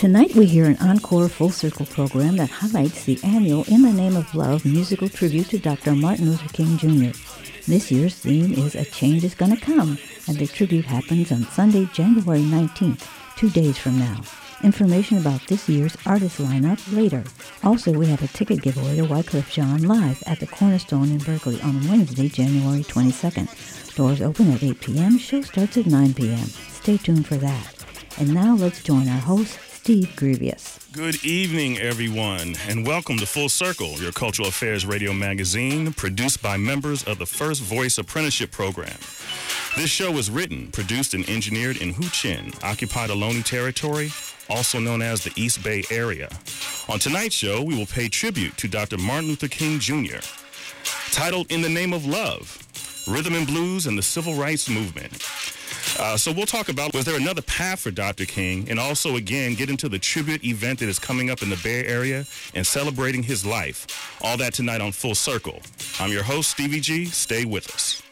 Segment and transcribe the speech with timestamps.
[0.00, 4.16] Tonight we hear an encore full circle program that highlights the annual In the Name
[4.16, 5.94] of Love musical tribute to Dr.
[5.94, 7.14] Martin Luther King Jr.
[7.68, 11.84] This year's theme is A Change is Gonna Come, and the tribute happens on Sunday,
[11.92, 13.06] January 19th,
[13.36, 14.22] two days from now.
[14.64, 17.22] Information about this year's artist lineup later.
[17.62, 21.60] Also, we have a ticket giveaway to Wyclef Jean live at the Cornerstone in Berkeley
[21.60, 23.94] on Wednesday, January 22nd.
[23.96, 25.18] Doors open at 8 p.m.
[25.18, 26.46] Show starts at 9 p.m.
[26.46, 27.74] Stay tuned for that.
[28.18, 30.78] And now let's join our host, Steve Grievous.
[30.92, 36.58] Good evening, everyone, and welcome to Full Circle, your cultural affairs radio magazine produced by
[36.58, 38.92] members of the First Voice Apprenticeship Program.
[39.78, 44.10] This show was written, produced, and engineered in Huichin, occupied Ohlone territory,
[44.50, 46.28] also known as the East Bay Area.
[46.90, 48.98] On tonight's show, we will pay tribute to Dr.
[48.98, 50.18] Martin Luther King Jr.,
[51.10, 52.58] titled In the Name of Love
[53.08, 55.24] Rhythm and Blues and the Civil Rights Movement.
[55.98, 58.24] Uh, so we'll talk about was there another path for Dr.
[58.24, 61.60] King, and also again get into the tribute event that is coming up in the
[61.62, 64.18] Bay Area and celebrating his life.
[64.22, 65.60] All that tonight on Full Circle.
[65.98, 67.04] I'm your host Stevie G.
[67.06, 68.02] Stay with us.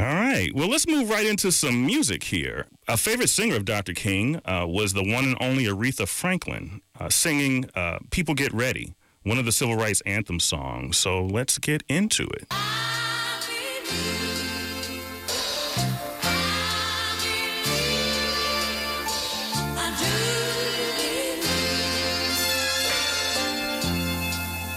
[0.00, 0.50] All right.
[0.54, 2.66] Well, let's move right into some music here.
[2.88, 3.92] A favorite singer of Dr.
[3.92, 8.94] King uh, was the one and only Aretha Franklin, uh, singing uh, People Get Ready,
[9.24, 10.96] one of the civil rights anthem songs.
[10.96, 12.46] So let's get into it.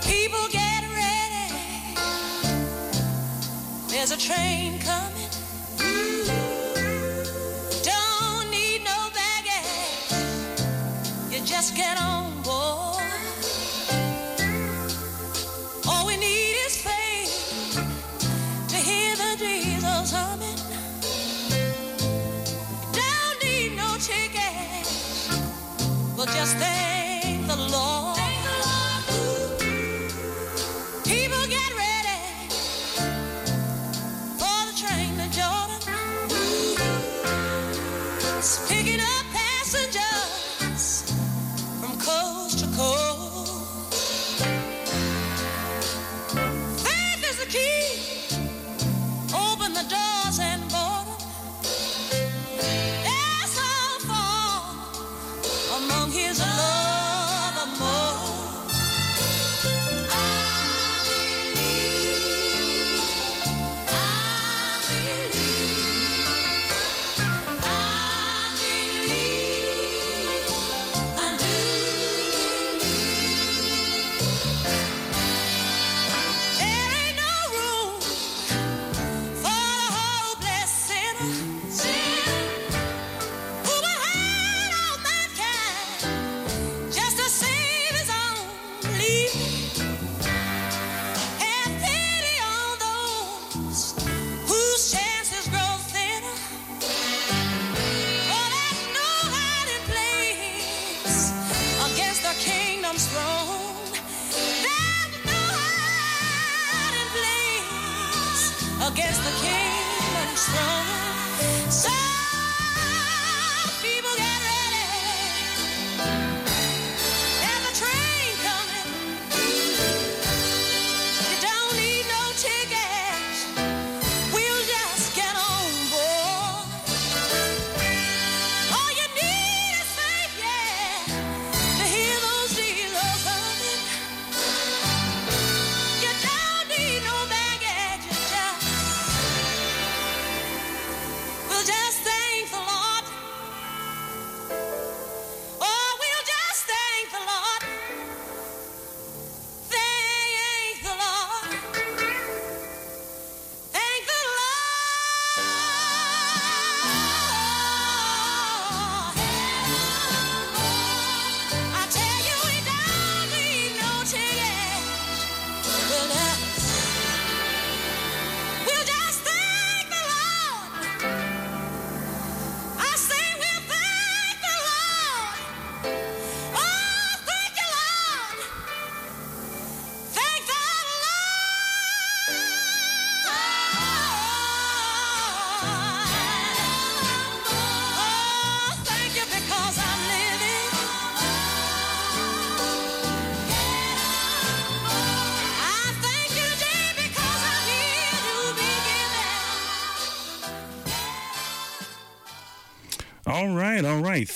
[0.01, 1.95] People get ready.
[3.87, 4.62] There's a train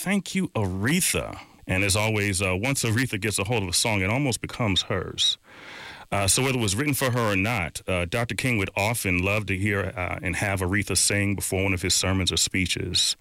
[0.04, 1.40] Thank you, Aretha.
[1.66, 4.84] And as always, uh, once Aretha gets a hold of a song, it almost becomes
[4.84, 5.40] hers.
[6.12, 8.36] Uh, so whether it was written for her or not, uh, Dr.
[8.36, 11.94] King would often love to hear uh, and have Aretha sing before one of his
[11.94, 13.18] sermons or speeches.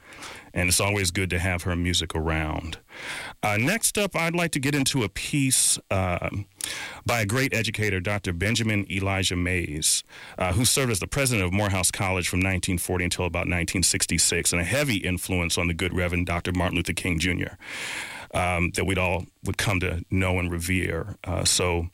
[0.55, 2.79] And it's always good to have her music around.
[3.43, 6.31] Uh, next up, I'd like to get into a piece uh,
[7.05, 8.33] by a great educator, Dr.
[8.33, 10.03] Benjamin Elijah Mays,
[10.39, 14.63] uh, who served as the president of Morehouse College from 1940 until about 1966, and
[14.63, 16.53] a heavy influence on the good Reverend Dr.
[16.53, 17.55] Martin Luther King Jr.
[18.33, 21.17] Um, that we'd all would come to know and revere.
[21.45, 21.89] so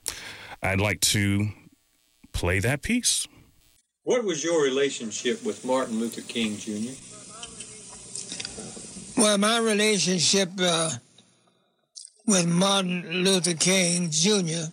[0.63, 1.49] I'd like to
[2.31, 3.27] play that piece.
[4.03, 6.93] What was your relationship with Martin Luther King Jr.?
[9.21, 10.91] Well, my relationship uh,
[12.25, 14.71] with Martin Luther King Jr.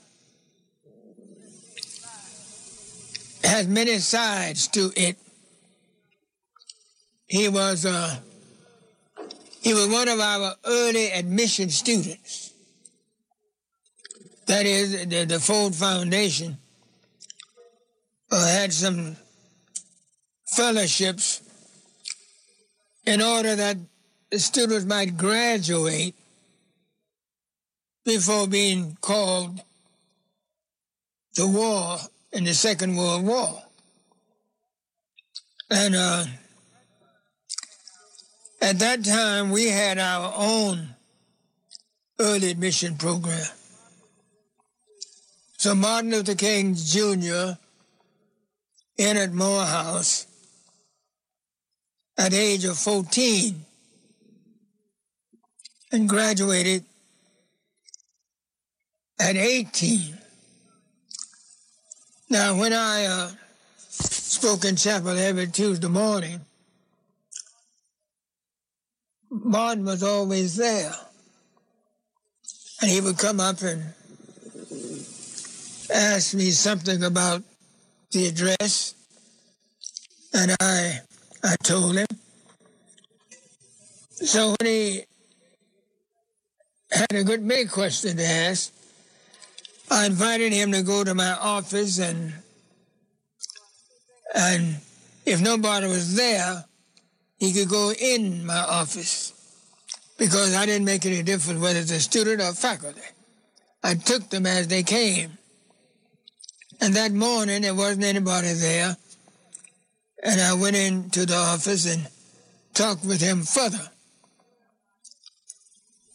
[3.42, 5.16] has many sides to it.
[7.26, 8.16] He was uh,
[9.60, 12.49] he was one of our early admission students.
[14.50, 16.58] That is, the, the Ford Foundation
[18.32, 19.14] uh, had some
[20.44, 21.40] fellowships
[23.06, 23.76] in order that
[24.28, 26.16] the students might graduate
[28.04, 29.60] before being called
[31.36, 31.98] to war
[32.32, 33.62] in the Second World War.
[35.70, 36.24] And uh,
[38.60, 40.96] at that time, we had our own
[42.18, 43.46] early admission program.
[45.60, 47.58] So Martin Luther King Jr.
[48.98, 50.26] entered Morehouse
[52.16, 53.62] at the age of 14
[55.92, 56.86] and graduated
[59.20, 60.16] at 18.
[62.30, 63.30] Now, when I uh,
[63.76, 66.40] spoke in chapel every Tuesday morning,
[69.30, 70.94] Martin was always there.
[72.80, 73.92] And he would come up and
[75.92, 77.42] asked me something about
[78.12, 78.94] the address,
[80.32, 81.00] and I
[81.42, 82.06] I told him.
[84.10, 85.04] So when he
[86.90, 88.72] had a good big question to ask,
[89.90, 92.34] I invited him to go to my office and
[94.34, 94.76] and
[95.26, 96.64] if nobody was there,
[97.38, 99.32] he could go in my office
[100.18, 103.00] because I didn't make any difference whether it's a student or faculty.
[103.82, 105.38] I took them as they came.
[106.80, 108.96] And that morning, there wasn't anybody there.
[110.22, 112.08] And I went into the office and
[112.72, 113.90] talked with him further.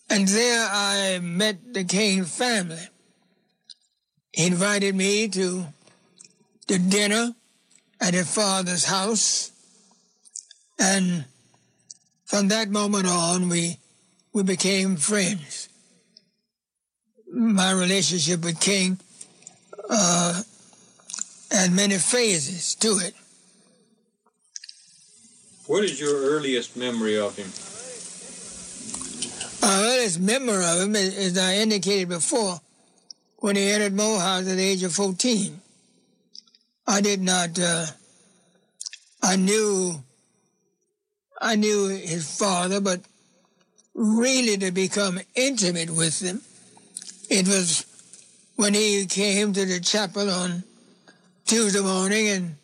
[0.10, 2.88] And there I met the King family.
[4.32, 5.66] He invited me to
[6.68, 7.36] the dinner
[8.02, 9.52] at his father's house.
[10.80, 11.26] And
[12.26, 13.78] from that moment on, we,
[14.34, 15.70] we became friends.
[17.32, 19.00] My relationship with King
[19.90, 20.42] uh,
[21.56, 23.14] and many phases to it.
[25.68, 27.48] What is your earliest memory of him?
[29.62, 32.60] My earliest memory of him, as I indicated before,
[33.38, 35.62] when he entered Morehouse at the age of 14.
[36.88, 37.86] I did not, uh,
[39.24, 40.04] I knew,
[41.42, 43.00] I knew his father, but
[43.96, 46.42] really to become intimate with him,
[47.30, 47.86] it was
[48.56, 50.64] when he came to the chapel on
[51.46, 52.56] Tuesday morning and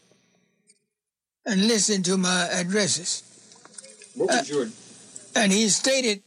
[1.46, 3.24] and listen to my addresses.
[4.16, 4.68] What was uh, your?
[5.36, 6.22] And he stated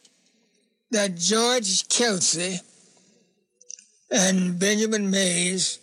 [0.91, 2.61] that George Kelsey
[4.11, 5.79] and Benjamin Mays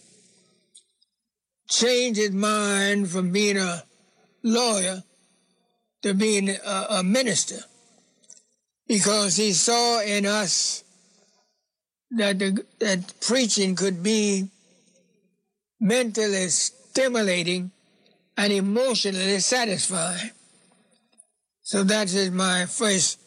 [1.68, 3.84] changed his mind from being a
[4.44, 5.04] lawyer
[6.02, 7.60] to being a, a minister
[8.88, 10.84] because he saw in us
[12.12, 14.50] that the, that preaching could be
[15.82, 17.72] mentally stimulating
[18.38, 20.30] and emotionally satisfying.
[21.64, 23.20] So that is my first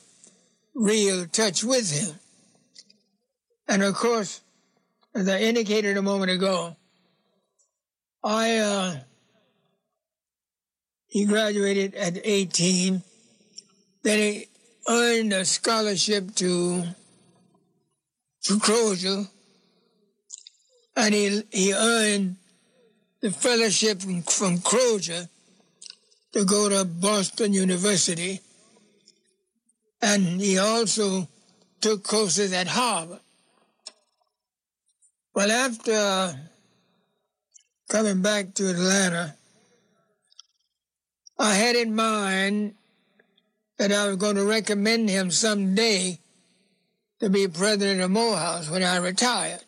[0.75, 2.15] real touch with him.
[3.67, 4.41] And of course,
[5.15, 6.77] as I indicated a moment ago,
[8.23, 8.97] I uh,
[11.07, 13.03] he graduated at 18.
[14.03, 14.47] Then he
[14.89, 16.85] earned a scholarship to
[18.45, 19.29] to Crozer,
[20.97, 22.37] and he he earned
[23.25, 25.31] the fellowship from, from Crozer
[26.33, 28.39] to go to Boston University.
[30.03, 31.27] And he also
[31.81, 33.21] took courses at Harvard.
[35.35, 36.39] Well, after
[37.89, 39.35] coming back to Atlanta,
[41.39, 42.75] I had in mind
[43.79, 46.19] that I was going to recommend him someday
[47.21, 49.65] to be president of Morehouse when I retired.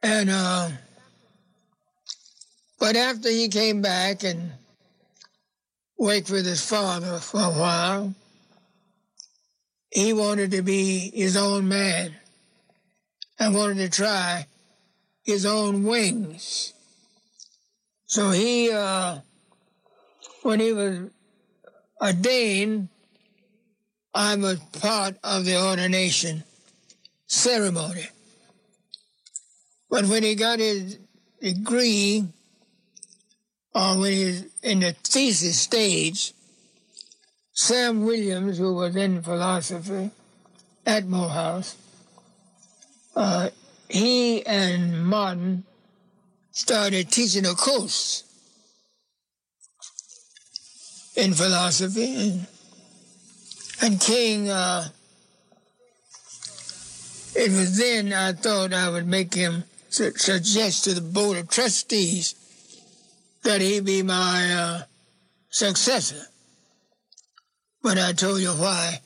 [0.00, 0.68] And, uh,
[2.84, 4.52] but after he came back and
[5.96, 8.14] worked with his father for a while,
[9.90, 12.14] he wanted to be his own man
[13.38, 14.46] and wanted to try
[15.22, 16.74] his own wings.
[18.04, 19.20] So he, uh,
[20.42, 21.08] when he was
[22.02, 22.90] ordained,
[24.12, 26.44] I was part of the ordination
[27.28, 28.08] ceremony.
[29.88, 30.98] But when he got his
[31.40, 32.28] degree,
[33.74, 36.32] or when he was in the thesis stage,
[37.52, 40.10] Sam Williams, who was in philosophy
[40.86, 41.76] at Morehouse,
[43.16, 43.50] uh,
[43.88, 45.64] he and Martin
[46.52, 48.24] started teaching a course
[51.16, 52.14] in philosophy.
[52.14, 52.46] And,
[53.82, 54.88] and King, uh,
[57.34, 61.48] it was then I thought I would make him su- suggest to the Board of
[61.48, 62.34] Trustees
[63.44, 64.82] that he be my uh,
[65.50, 66.26] successor
[67.84, 69.00] but I told you why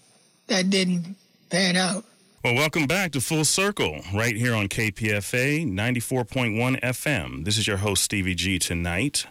[0.47, 1.17] that didn't
[1.51, 2.05] pan out.
[2.45, 7.45] Well, welcome back to Full Circle, right here on KPFA 94.1 FM.
[7.45, 9.27] This is your host, Stevie G, tonight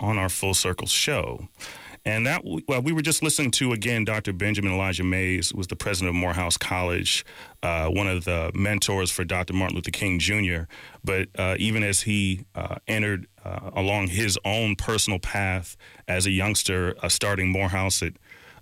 [0.00, 1.48] on our Full Circle show.
[2.08, 4.32] And that, well, we were just listening to again Dr.
[4.32, 7.22] Benjamin Elijah Mays, was the president of Morehouse College,
[7.62, 9.52] uh, one of the mentors for Dr.
[9.52, 10.62] Martin Luther King Jr.
[11.04, 15.76] But uh, even as he uh, entered uh, along his own personal path
[16.08, 18.14] as a youngster, uh, starting Morehouse at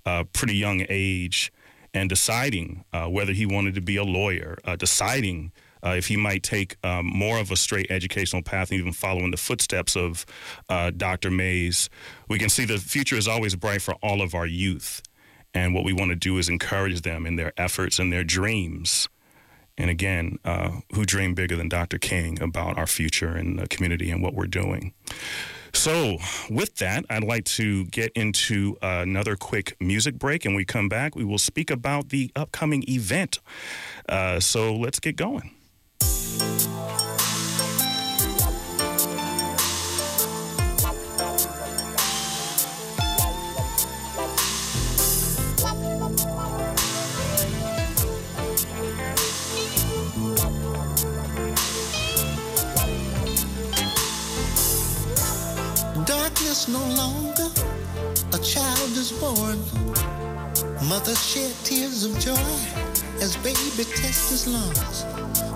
[0.04, 1.52] a pretty young age
[1.94, 5.52] and deciding uh, whether he wanted to be a lawyer, uh, deciding
[5.86, 9.20] uh, if he might take um, more of a straight educational path and even follow
[9.20, 10.26] in the footsteps of
[10.68, 11.30] uh, Dr.
[11.30, 11.88] Mays.
[12.28, 15.00] We can see the future is always bright for all of our youth.
[15.54, 19.08] And what we want to do is encourage them in their efforts and their dreams.
[19.78, 21.98] And again, uh, who dream bigger than Dr.
[21.98, 24.92] King about our future and the community and what we're doing?
[25.72, 26.16] So,
[26.48, 30.44] with that, I'd like to get into another quick music break.
[30.46, 33.40] And we come back, we will speak about the upcoming event.
[34.08, 35.55] Uh, so, let's get going.
[56.04, 57.48] Darkness no longer,
[58.32, 59.58] a child is born.
[60.88, 62.32] Mother shed tears of joy
[63.20, 65.04] as baby tests his lungs.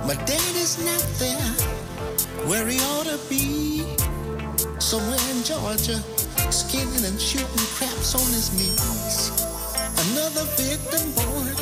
[0.06, 1.52] But daddy's not there
[2.46, 3.84] where he ought to be.
[4.78, 6.00] Somewhere in Georgia,
[6.50, 9.30] skinning and shooting craps on his knees.
[10.10, 11.54] Another victim born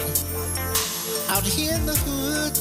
[1.29, 2.59] out here in the hood.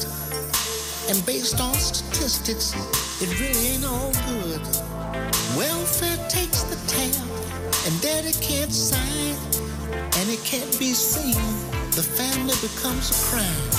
[1.10, 2.76] And based on statistics,
[3.22, 4.62] it really ain't all good.
[5.56, 7.28] Welfare takes the tab,
[7.88, 9.38] and daddy can't sign,
[10.28, 11.40] and it can't be seen.
[11.92, 13.70] The family becomes a crime.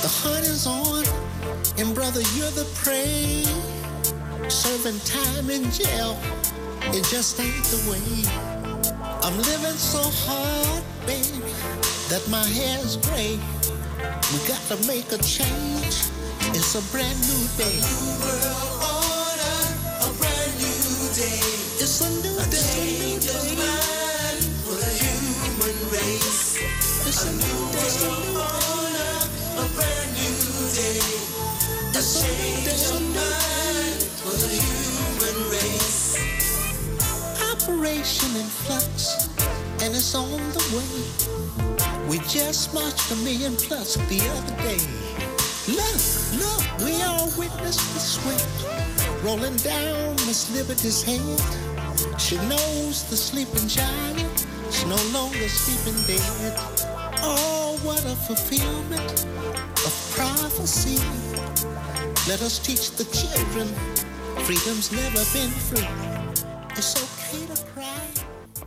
[0.00, 1.04] The hunt is on,
[1.78, 3.44] and brother, you're the prey.
[4.48, 6.16] Serving time in jail,
[6.96, 8.24] it just ain't the way.
[9.20, 11.44] I'm living so hard, baby,
[12.08, 13.38] that my hair's gray.
[14.32, 15.96] We gotta make a change.
[16.56, 17.80] It's a brand new day.
[18.24, 19.58] world order,
[20.00, 21.49] a brand new day.
[27.22, 29.14] A new world order,
[29.60, 30.40] a brand new
[30.72, 31.00] day.
[31.92, 36.16] A change of mind for the human race.
[37.52, 39.28] Operation in flux,
[39.82, 42.08] and it's on the way.
[42.08, 44.80] We just marched a million plus the other day.
[45.68, 46.00] Look,
[46.40, 48.80] look, we all witnessed the sweat
[49.22, 51.20] rolling down Miss Liberty's head.
[52.18, 56.79] She knows the sleeping giant, she's no longer sleeping dead.
[57.22, 59.24] Oh, what a fulfillment
[59.86, 60.98] of prophecy.
[62.28, 63.68] Let us teach the children
[64.44, 65.86] freedom's never been free.
[66.76, 68.00] It's okay to cry.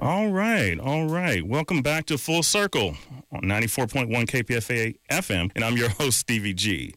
[0.01, 1.45] All right, all right.
[1.45, 2.95] Welcome back to Full Circle
[3.31, 6.93] on 94.1 KPFA FM, and I'm your host, Stevie G.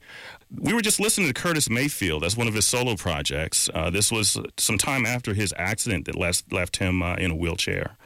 [0.61, 2.23] We were just listening to Curtis Mayfield.
[2.23, 3.69] That's one of his solo projects.
[3.75, 7.35] Uh, this was some time after his accident that left, left him uh, in a
[7.35, 7.97] wheelchair.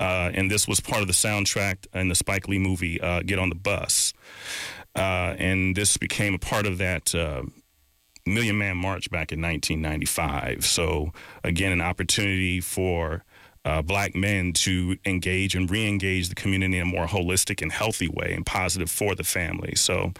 [0.00, 3.38] Uh, and this was part of the soundtrack in the Spike Lee movie, uh, Get
[3.38, 4.14] on the Bus.
[4.96, 7.42] Uh, and this became a part of that uh,
[8.26, 10.64] Million Man March back in 1995.
[10.64, 11.12] So,
[11.44, 13.24] again, an opportunity for
[13.66, 18.08] uh, black men to engage and re-engage the community in a more holistic and healthy
[18.08, 19.74] way and positive for the family.
[19.76, 20.12] So.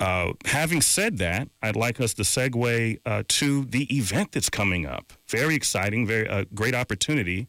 [0.00, 5.12] Uh, having said that, I'd like us to segue to the event that's coming up.
[5.28, 7.46] Very exciting, very great opportunity.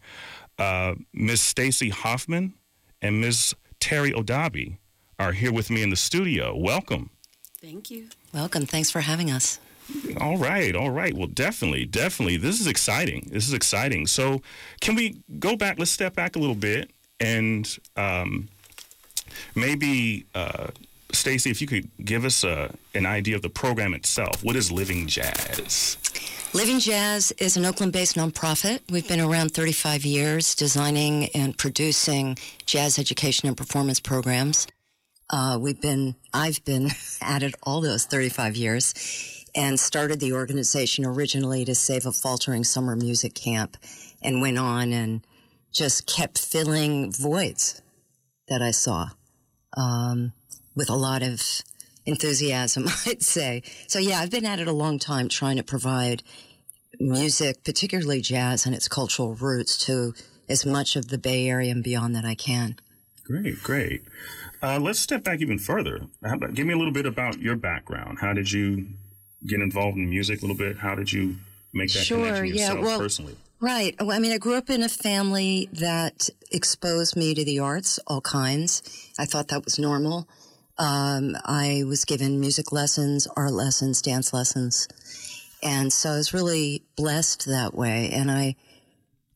[0.57, 1.41] Uh, Ms.
[1.41, 2.53] Stacy Hoffman
[3.01, 3.55] and Ms.
[3.79, 4.77] Terry Odabi
[5.19, 6.55] are here with me in the studio.
[6.55, 7.09] Welcome.
[7.61, 8.07] Thank you.
[8.33, 8.65] Welcome.
[8.65, 9.59] Thanks for having us.
[10.19, 11.13] All right, all right.
[11.13, 12.37] Well, definitely, definitely.
[12.37, 13.29] This is exciting.
[13.31, 14.07] This is exciting.
[14.07, 14.41] So,
[14.81, 15.77] can we go back?
[15.77, 18.49] Let's step back a little bit and um,
[19.55, 20.67] maybe, uh,
[21.11, 24.43] Stacy, if you could give us a, an idea of the program itself.
[24.43, 25.97] What is Living Jazz?
[26.55, 28.79] Living Jazz is an Oakland based nonprofit.
[28.89, 34.65] We've been around 35 years designing and producing jazz education and performance programs.
[35.29, 41.05] Uh, we've been, I've been at it all those 35 years and started the organization
[41.05, 43.75] originally to save a faltering summer music camp
[44.21, 45.27] and went on and
[45.73, 47.81] just kept filling voids
[48.47, 49.09] that I saw
[49.75, 50.31] um,
[50.73, 51.41] with a lot of
[52.05, 53.63] enthusiasm, I'd say.
[53.87, 56.23] So yeah, I've been at it a long time trying to provide
[56.99, 60.13] music, particularly jazz and its cultural roots to
[60.47, 62.77] as much of the Bay Area and beyond that I can.
[63.25, 64.03] Great, great.
[64.61, 66.01] Uh, let's step back even further.
[66.23, 68.19] About, give me a little bit about your background.
[68.19, 68.87] How did you
[69.47, 70.77] get involved in music a little bit?
[70.77, 71.35] How did you
[71.73, 73.35] make that sure, connection yourself yeah, well, personally?
[73.59, 73.95] Right.
[73.99, 77.99] Well, I mean, I grew up in a family that exposed me to the arts,
[78.05, 79.11] all kinds.
[79.17, 80.27] I thought that was normal.
[80.77, 84.87] Um, I was given music lessons, art lessons, dance lessons.
[85.63, 88.09] And so I was really blessed that way.
[88.11, 88.55] And I,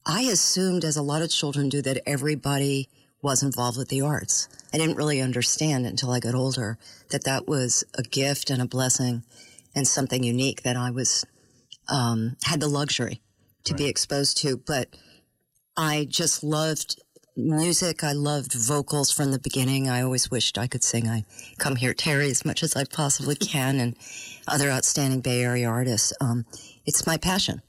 [0.05, 2.89] I assumed, as a lot of children do, that everybody
[3.21, 4.47] was involved with the arts.
[4.73, 6.77] I didn't really understand until I got older
[7.09, 9.23] that that was a gift and a blessing
[9.75, 11.25] and something unique that I was,
[11.87, 13.21] um, had the luxury
[13.63, 14.57] to be exposed to.
[14.57, 14.95] But
[15.75, 17.01] I just loved
[17.47, 18.03] music.
[18.03, 19.89] I loved vocals from the beginning.
[19.89, 21.07] I always wished I could sing.
[21.07, 21.23] I
[21.57, 23.95] come here, Terry, as much as I possibly can, and
[24.47, 26.13] other outstanding Bay Area artists.
[26.21, 26.45] Um,
[26.85, 27.61] it's my passion.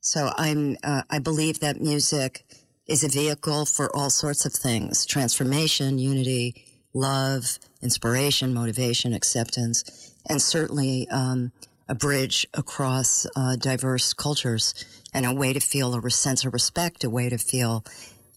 [0.00, 2.44] So I'm, uh, I believe that music
[2.86, 10.40] is a vehicle for all sorts of things: transformation, unity, love, inspiration, motivation, acceptance, and
[10.40, 11.52] certainly um,
[11.88, 14.74] a bridge across uh, diverse cultures
[15.14, 17.84] and a way to feel a sense of respect, a way to feel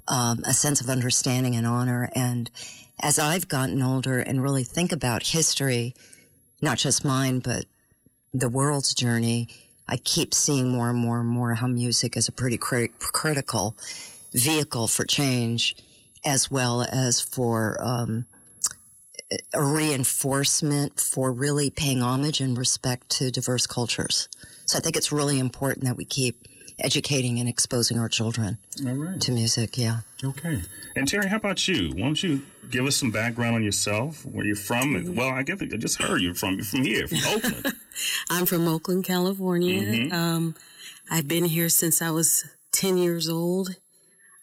[0.09, 2.09] um, a sense of understanding and honor.
[2.15, 2.49] And
[2.99, 5.93] as I've gotten older and really think about history,
[6.61, 7.65] not just mine, but
[8.33, 9.47] the world's journey,
[9.87, 13.77] I keep seeing more and more and more how music is a pretty cri- critical
[14.33, 15.75] vehicle for change,
[16.25, 18.25] as well as for um,
[19.53, 24.27] a reinforcement for really paying homage and respect to diverse cultures.
[24.65, 26.47] So I think it's really important that we keep
[26.79, 29.19] educating and exposing our children right.
[29.21, 29.77] to music.
[29.77, 29.99] Yeah.
[30.23, 30.61] Okay.
[30.95, 31.91] And Terry, how about you?
[31.93, 34.93] Why don't you give us some background on yourself, where you're from?
[34.93, 35.15] Mm-hmm.
[35.15, 36.55] Well, I guess I just heard you're from.
[36.55, 37.73] You're from here, from Oakland.
[38.29, 39.81] I'm from Oakland, California.
[39.81, 40.13] Mhm.
[40.13, 40.55] Um,
[41.09, 43.75] I've been here since I was 10 years old.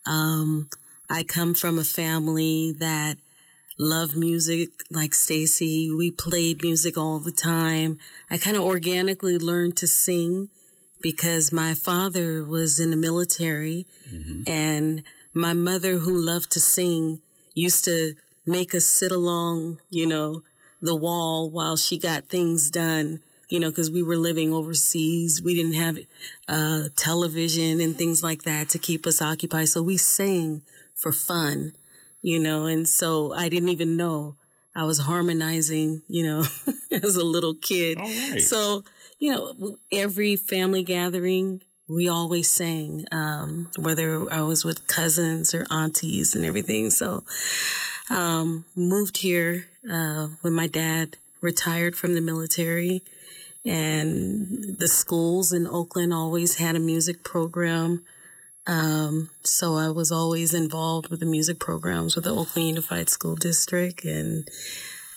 [0.04, 0.68] Um,
[1.08, 3.18] I come from a family that
[3.78, 5.90] loved music like Stacy.
[5.90, 7.98] We played music all the time.
[8.30, 10.48] I kind of organically learned to sing
[11.02, 13.86] because my father was in the military
[14.46, 15.02] and
[15.34, 17.20] my mother who loved to sing
[17.54, 18.14] used to
[18.46, 20.42] make us sit along, you know,
[20.80, 25.42] the wall while she got things done, you know, because we were living overseas.
[25.42, 25.98] We didn't have
[26.48, 29.68] uh, television and things like that to keep us occupied.
[29.68, 30.62] So we sang
[30.94, 31.72] for fun,
[32.22, 34.36] you know, and so I didn't even know
[34.76, 36.44] I was harmonizing, you know,
[36.92, 37.98] as a little kid.
[37.98, 38.42] Right.
[38.42, 38.84] So,
[39.18, 45.66] you know, every family gathering, we always sang, um, whether I was with cousins or
[45.70, 46.90] aunties and everything.
[46.90, 47.24] So,
[48.10, 53.02] um, moved here, uh, when my dad retired from the military
[53.64, 58.04] and the schools in Oakland always had a music program.
[58.66, 63.36] Um, so I was always involved with the music programs with the Oakland Unified School
[63.36, 64.48] District and,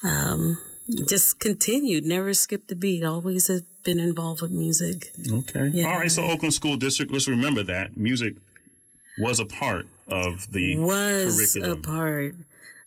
[0.03, 0.59] um,
[1.07, 5.11] just continued, never skipped a beat, always have been involved with music.
[5.31, 5.67] Okay.
[5.73, 5.87] Yeah.
[5.87, 6.11] All right.
[6.11, 7.11] So Oakland School District.
[7.11, 8.35] Let's remember that music
[9.19, 10.87] was a part of the curriculum.
[10.87, 12.35] Was a part.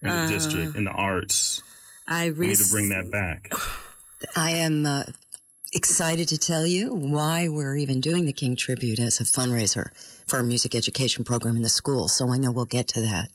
[0.03, 1.63] in the uh, district in the arts.
[2.09, 3.53] I We need to bring that back.
[4.37, 5.05] I am uh,
[5.73, 9.91] excited to tell you why we're even doing the King Tribute as a fundraiser
[10.33, 12.09] for our music education program in the school.
[12.09, 13.29] So I know we'll get to that.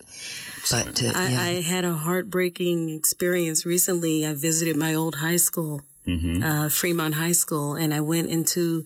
[0.71, 1.41] But uh, I, yeah.
[1.41, 4.25] I had a heartbreaking experience recently.
[4.25, 6.41] I visited my old high school, Mm-hmm.
[6.41, 8.85] uh, Fremont High School, and I went into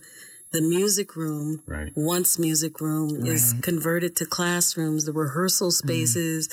[0.51, 1.91] the music room, Right.
[1.95, 5.05] once music room, is converted to classrooms.
[5.05, 6.49] The rehearsal spaces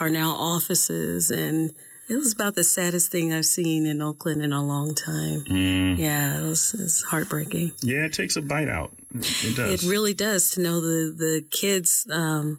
[0.00, 1.72] are now offices, and
[2.08, 5.44] it was about the saddest thing I've seen in Oakland in a long time.
[5.48, 7.72] Yeah, it was, it's heartbreaking.
[7.82, 8.92] Yeah, it takes a bite out.
[9.14, 9.84] It does.
[9.84, 12.06] It really does to know the the kids.
[12.10, 12.58] Um,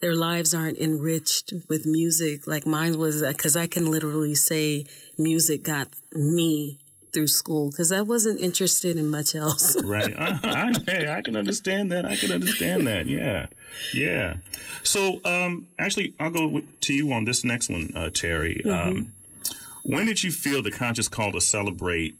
[0.00, 4.86] their lives aren't enriched with music like mine was, because I can literally say
[5.18, 6.78] music got me
[7.12, 9.80] through school because I wasn't interested in much else.
[9.84, 10.14] right.
[10.16, 12.04] I, I, hey, I can understand that.
[12.04, 13.06] I can understand that.
[13.06, 13.46] Yeah.
[13.92, 14.36] Yeah.
[14.82, 18.64] So, um, actually, I'll go with, to you on this next one, uh, Terry.
[18.64, 19.12] Um,
[19.82, 22.16] when did you feel the conscious call to celebrate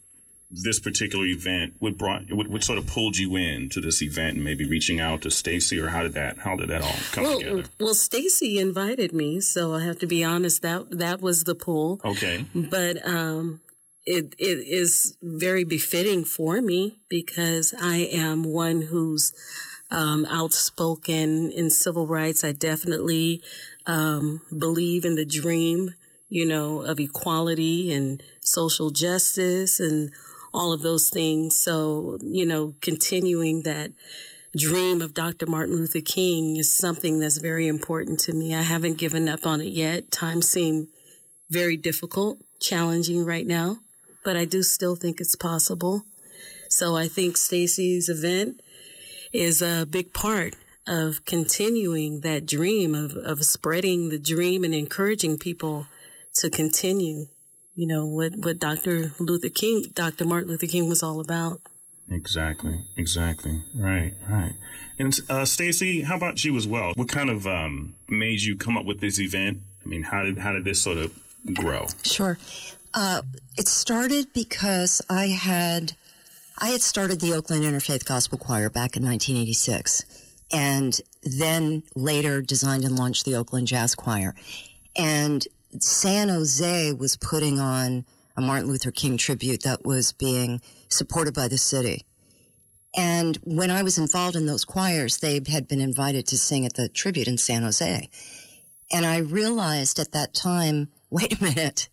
[0.50, 1.74] this particular event?
[1.78, 5.00] What brought, what, what sort of pulled you in to this event and maybe reaching
[5.00, 7.64] out to Stacy or how did that, how did that all come well, together?
[7.80, 10.62] well, Stacy invited me, so I have to be honest.
[10.62, 12.00] That that was the pull.
[12.04, 12.44] Okay.
[12.54, 13.60] but um,
[14.04, 19.32] it it is very befitting for me because I am one who's
[19.90, 22.42] um, outspoken in civil rights.
[22.42, 23.42] I definitely
[23.86, 25.94] um, believe in the dream,
[26.28, 30.10] you know, of equality and social justice and
[30.58, 31.56] all of those things.
[31.56, 33.92] So, you know, continuing that
[34.56, 35.46] dream of Dr.
[35.46, 38.56] Martin Luther King is something that's very important to me.
[38.56, 40.10] I haven't given up on it yet.
[40.10, 40.88] Times seem
[41.48, 43.78] very difficult, challenging right now,
[44.24, 46.02] but I do still think it's possible.
[46.68, 48.60] So I think Stacy's event
[49.32, 50.56] is a big part
[50.88, 55.86] of continuing that dream of, of spreading the dream and encouraging people
[56.34, 57.26] to continue,
[57.78, 59.12] you know, what, what Dr.
[59.20, 60.24] Luther King, Dr.
[60.24, 61.60] Martin Luther King was all about.
[62.10, 62.80] Exactly.
[62.96, 63.62] Exactly.
[63.72, 64.14] Right.
[64.28, 64.54] Right.
[64.98, 66.92] And uh, Stacy, how about you as well?
[66.96, 69.60] What kind of um, made you come up with this event?
[69.84, 71.16] I mean, how did how did this sort of
[71.54, 71.86] grow?
[72.02, 72.36] Sure.
[72.94, 73.22] Uh,
[73.56, 75.92] it started because I had
[76.58, 80.04] I had started the Oakland Interfaith Gospel Choir back in 1986,
[80.52, 84.34] and then later designed and launched the Oakland Jazz Choir.
[84.96, 85.46] And
[85.82, 88.04] San Jose was putting on
[88.36, 92.06] a Martin Luther King tribute that was being supported by the city.
[92.96, 96.74] And when I was involved in those choirs, they had been invited to sing at
[96.74, 98.08] the tribute in San Jose.
[98.90, 101.88] And I realized at that time, wait a minute,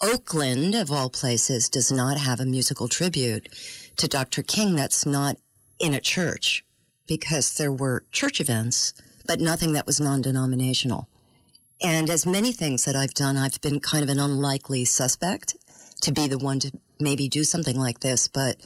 [0.00, 3.48] Oakland, of all places, does not have a musical tribute
[3.96, 4.42] to Dr.
[4.42, 5.36] King that's not
[5.80, 6.64] in a church
[7.06, 8.92] because there were church events,
[9.26, 11.08] but nothing that was non denominational.
[11.82, 15.56] And as many things that I've done, I've been kind of an unlikely suspect
[16.02, 18.56] to be the one to maybe do something like this, but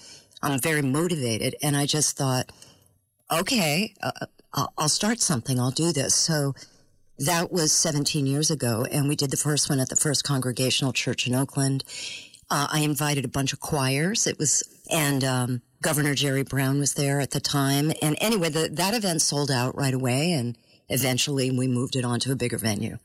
[0.43, 1.55] I'm very motivated.
[1.63, 2.51] And I just thought,
[3.31, 5.59] okay, uh, I'll I'll start something.
[5.61, 6.15] I'll do this.
[6.15, 6.55] So
[7.19, 10.93] that was 17 years ago, and we did the first one at the First Congregational
[10.93, 11.85] Church in Oakland.
[12.51, 14.27] Uh, I invited a bunch of choirs.
[14.27, 17.93] It was, and um, Governor Jerry Brown was there at the time.
[18.03, 20.57] And anyway, the, that event sold out right away, and
[20.89, 22.99] eventually we moved it on to a bigger venue.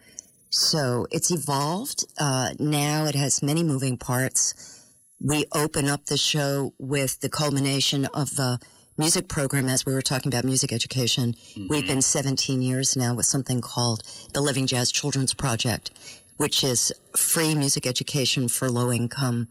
[0.49, 2.05] So it's evolved.
[2.19, 4.85] Uh, now it has many moving parts.
[5.19, 8.59] We open up the show with the culmination of the
[8.97, 11.35] music program, as we were talking about music education.
[11.69, 15.91] We've been 17 years now with something called the Living Jazz Children's Project,
[16.37, 19.47] which is free music education for low income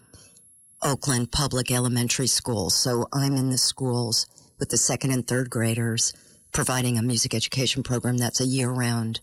[0.82, 2.74] Oakland public elementary schools.
[2.74, 4.26] So I'm in the schools
[4.58, 6.12] with the second and third graders,
[6.57, 9.21] providing a music education program that's a year round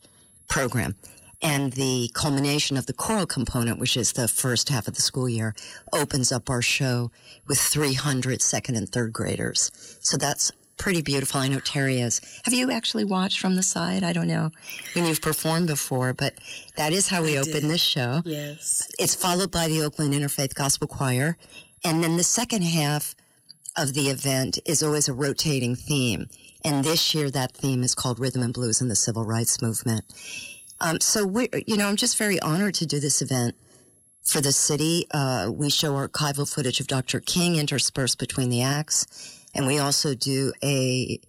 [0.47, 0.95] program.
[1.41, 5.27] And the culmination of the choral component, which is the first half of the school
[5.27, 5.55] year,
[5.91, 7.09] opens up our show
[7.47, 9.71] with 300 second and third graders.
[9.99, 11.39] So that's pretty beautiful.
[11.41, 12.21] I know Terry is.
[12.43, 14.03] Have you actually watched from the side?
[14.03, 14.51] I don't know
[14.93, 16.35] when you've performed before, but
[16.77, 17.63] that is how we open did.
[17.63, 18.21] this show.
[18.25, 18.87] Yes.
[18.99, 21.35] It's followed by the Oakland Interfaith Gospel Choir.
[21.83, 23.15] And then the second half
[23.75, 26.27] of the event is always a rotating theme.
[26.65, 30.05] And this year, that theme is called Rhythm and Blues and the Civil Rights Movement.
[30.79, 33.55] Um, so we, you know, I'm just very honored to do this event
[34.23, 35.07] for the city.
[35.11, 37.19] Uh, we show archival footage of Dr.
[37.19, 41.19] King interspersed between the acts, and we also do a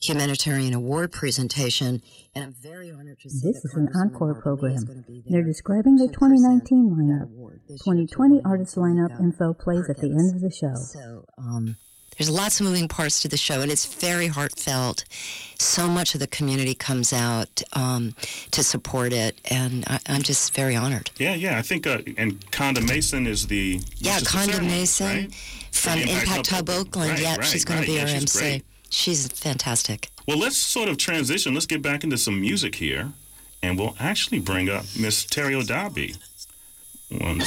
[0.00, 2.02] humanitarian award presentation.
[2.34, 5.22] And I'm very honored to see This is an encore Barbara Lee is program.
[5.28, 7.22] They're describing the 2019 lineup.
[7.24, 7.60] award.
[7.68, 10.74] This year, 2020 artist lineup info plays at the end of the show.
[10.74, 11.76] So, um,
[12.18, 15.04] there's lots of moving parts to the show, and it's very heartfelt.
[15.58, 18.14] So much of the community comes out um,
[18.50, 21.10] to support it, and I, I'm just very honored.
[21.18, 21.58] Yeah, yeah.
[21.58, 25.34] I think, uh, and Konda Mason is the Yeah, Konda Mason right?
[25.70, 27.10] from Impact Impact Hub Oakland.
[27.12, 28.38] Right, yeah, right, she's going to be Yeah, our she's MC.
[28.38, 28.64] great.
[28.90, 30.10] She's fantastic.
[30.26, 31.52] Well, let's sort of transition.
[31.54, 33.12] Let's get back into some music here,
[33.62, 36.16] and we'll actually bring up Miss Terry Odabi.
[37.10, 37.40] One.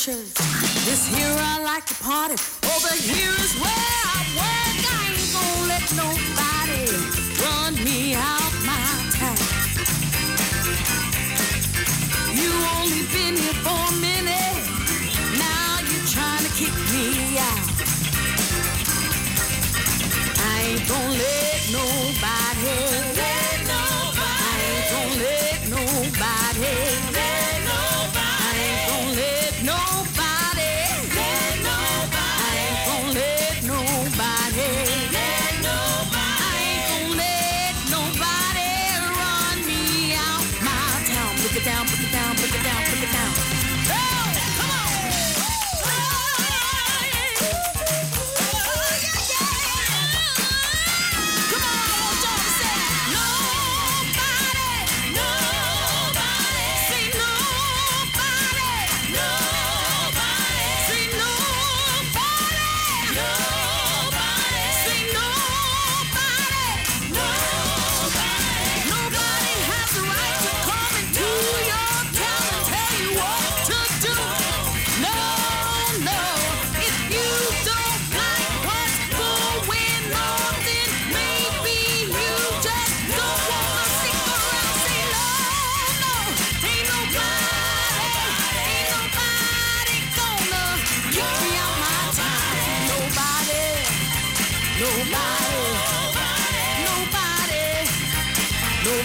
[0.00, 0.32] Church.
[0.86, 2.32] This here I like to party.
[2.32, 3.79] Over here is where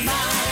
[0.05, 0.44] nobody.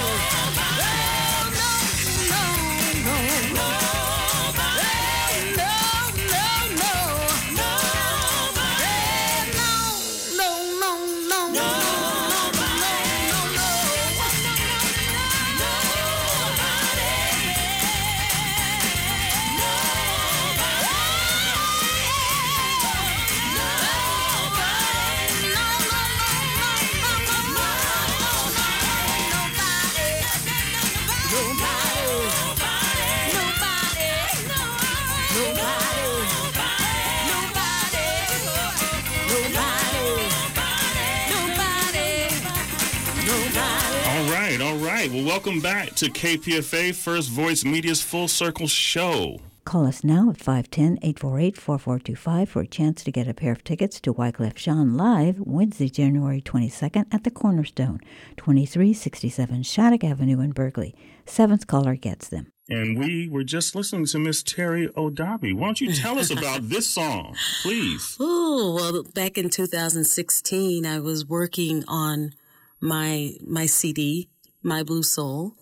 [45.14, 49.38] Well, welcome back to KPFA First Voice Media's Full Circle Show.
[49.64, 54.12] Call us now at 510-848-4425 for a chance to get a pair of tickets to
[54.12, 58.00] Wyclef Jean live Wednesday, January 22nd at the Cornerstone,
[58.38, 60.96] 2367 Shattuck Avenue in Berkeley.
[61.28, 62.48] Seventh caller gets them.
[62.68, 65.54] And we were just listening to Miss Terry Odabi.
[65.54, 68.18] Why don't you tell us about this song, please?
[68.20, 72.34] Oh, well, back in 2016, I was working on
[72.82, 74.30] my, my CD,
[74.64, 75.54] My Blue Soul,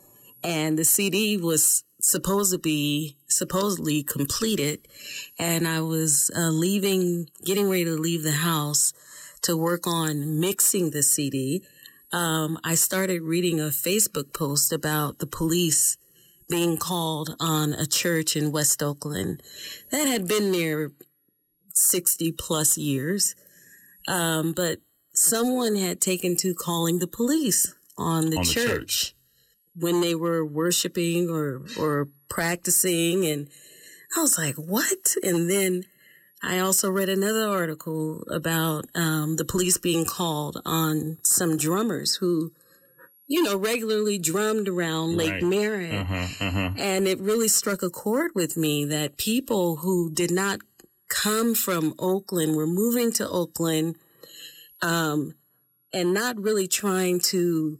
[0.43, 4.87] and the CD was supposed to be supposedly completed.
[5.39, 8.93] And I was uh, leaving, getting ready to leave the house
[9.43, 11.63] to work on mixing the CD.
[12.11, 15.97] Um, I started reading a Facebook post about the police
[16.49, 19.41] being called on a church in West Oakland
[19.89, 20.91] that had been there
[21.73, 23.35] 60 plus years.
[24.07, 24.79] Um, but
[25.13, 28.67] someone had taken to calling the police on the, On the church.
[28.67, 29.15] church.
[29.75, 33.47] when they were worshiping or or practicing and
[34.17, 35.85] I was like, "What?" And then
[36.43, 42.51] I also read another article about um, the police being called on some drummers who,
[43.27, 45.43] you know, regularly drummed around Lake Right.
[45.43, 45.93] Merritt.
[45.93, 46.69] Uh-huh, uh-huh.
[46.77, 50.59] And it really struck a chord with me that people who did not
[51.07, 53.95] come from Oakland were moving to Oakland
[54.81, 55.35] um,
[55.93, 57.79] and not really trying to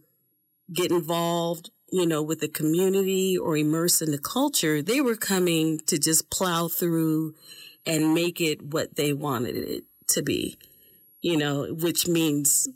[0.72, 4.82] get involved, you know, with the community or immerse in the culture.
[4.82, 7.34] They were coming to just plow through
[7.86, 10.56] and make it what they wanted it to be,
[11.20, 12.68] you know, which means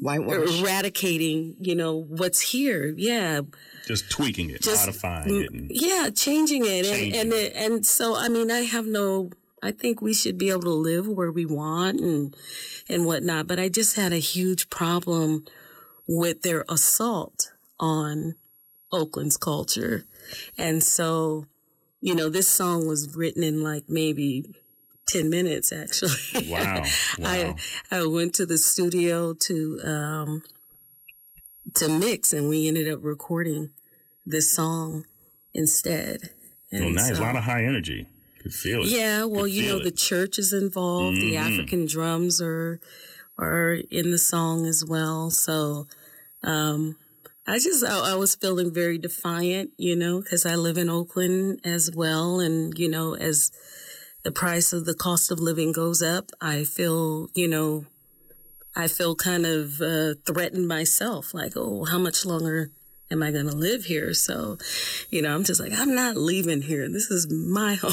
[0.00, 0.60] Whitewash.
[0.60, 2.94] eradicating, you know, what's here.
[2.96, 3.42] Yeah.
[3.86, 5.50] Just tweaking it, Just- modifying it.
[5.52, 9.30] And, Yeah, changing it, Changing and and it, and so I mean, I have no.
[9.62, 12.36] I think we should be able to live where we want and
[12.88, 13.46] and whatnot.
[13.46, 15.44] But I just had a huge problem
[16.06, 18.34] with their assault on
[18.92, 20.04] Oakland's culture,
[20.58, 21.46] and so
[22.00, 24.54] you know, this song was written in like maybe
[25.08, 25.72] ten minutes.
[25.72, 26.84] Actually, Wow,
[27.24, 27.56] I wow.
[27.90, 30.42] I went to the studio to um
[31.74, 33.70] to mix, and we ended up recording
[34.24, 35.04] this song
[35.54, 36.30] instead.
[36.70, 37.08] well, And nice.
[37.16, 38.06] so- a lot of high energy.
[38.46, 38.90] Could feel it.
[38.90, 41.20] yeah, well, you know, feel the church is involved.
[41.20, 41.46] The Mhm.
[41.46, 42.78] African drums are
[43.36, 45.30] are in the song as well.
[45.30, 45.88] So,
[46.44, 46.96] um,
[47.44, 51.60] I just I, I was feeling very defiant, you know, because I live in Oakland
[51.64, 53.50] as well, and you know, as
[54.22, 57.86] the price of the cost of living goes up, I feel, you know,
[58.76, 61.34] I feel kind of uh, threatened myself.
[61.34, 62.70] Like, oh, how much longer
[63.10, 64.14] am I going to live here?
[64.14, 64.58] So,
[65.10, 66.88] you know, I'm just like, I'm not leaving here.
[66.88, 67.92] This is my home.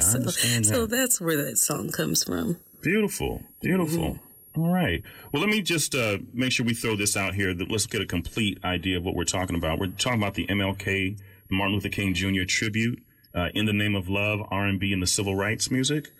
[0.00, 2.58] so, understand so that's where that song comes from.
[2.82, 4.14] Beautiful, beautiful.
[4.14, 4.62] Mm-hmm.
[4.62, 5.02] All right.
[5.32, 7.52] Well, let me just uh, make sure we throw this out here.
[7.52, 9.78] That let's get a complete idea of what we're talking about.
[9.78, 11.18] We're talking about the MLK
[11.50, 12.44] Martin Luther King Jr.
[12.48, 13.02] tribute
[13.34, 16.12] uh, in the name of love, R&B, and the civil rights music.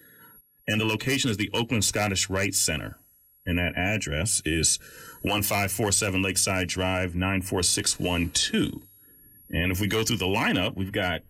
[0.68, 2.98] And the location is the Oakland Scottish Rite Center.
[3.46, 4.78] And that address is
[5.22, 8.82] 1547 Lakeside Drive, 94612.
[9.50, 11.22] And if we go through the lineup, we've got,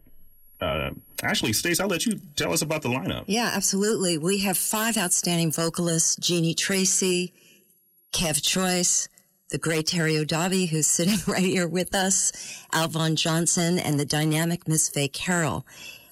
[0.60, 0.90] uh,
[1.22, 3.24] actually, Stace, I'll let you tell us about the lineup.
[3.26, 4.16] Yeah, absolutely.
[4.16, 7.34] We have five outstanding vocalists Jeannie Tracy,
[8.12, 9.08] Kev Choice,
[9.50, 12.32] the great Terry Odabi, who's sitting right here with us,
[12.72, 15.66] Alvon Johnson, and the dynamic Miss Faye Carroll.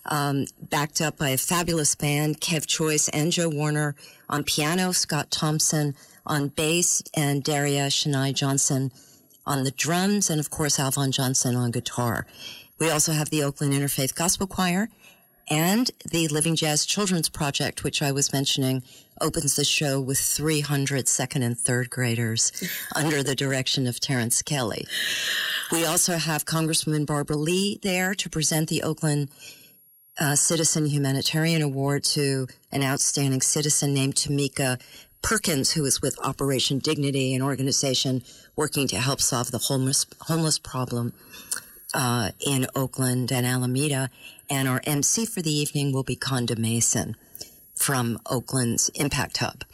[0.07, 3.97] Um, backed up by a fabulous band, Kev Choice and Joe Warner
[4.35, 5.95] on piano, Scott Thompson
[6.27, 8.91] on bass, and Daria Shania Johnson
[9.47, 12.27] on the drums, and of course, Alvon Johnson on guitar.
[12.81, 14.89] We also have the Oakland Interfaith Gospel Choir
[15.49, 18.83] and the Living Jazz Children's Project, which I was mentioning,
[19.21, 22.51] opens the show with 300 second and third graders
[22.97, 24.85] under the direction of Terrence Kelly.
[25.71, 29.29] We also have Congresswoman Barbara Lee there to present the Oakland
[30.19, 34.81] uh, Citizen Humanitarian Award to an outstanding citizen named Tamika
[35.23, 38.23] Perkins, who is with Operation Dignity, an organization
[38.57, 41.15] working to help solve the homeless homeless problem
[41.95, 44.11] uh, in Oakland and Alameda.
[44.51, 47.17] And our MC for the evening will be Konda Mason
[47.75, 49.65] from Oakland's Impact Hub.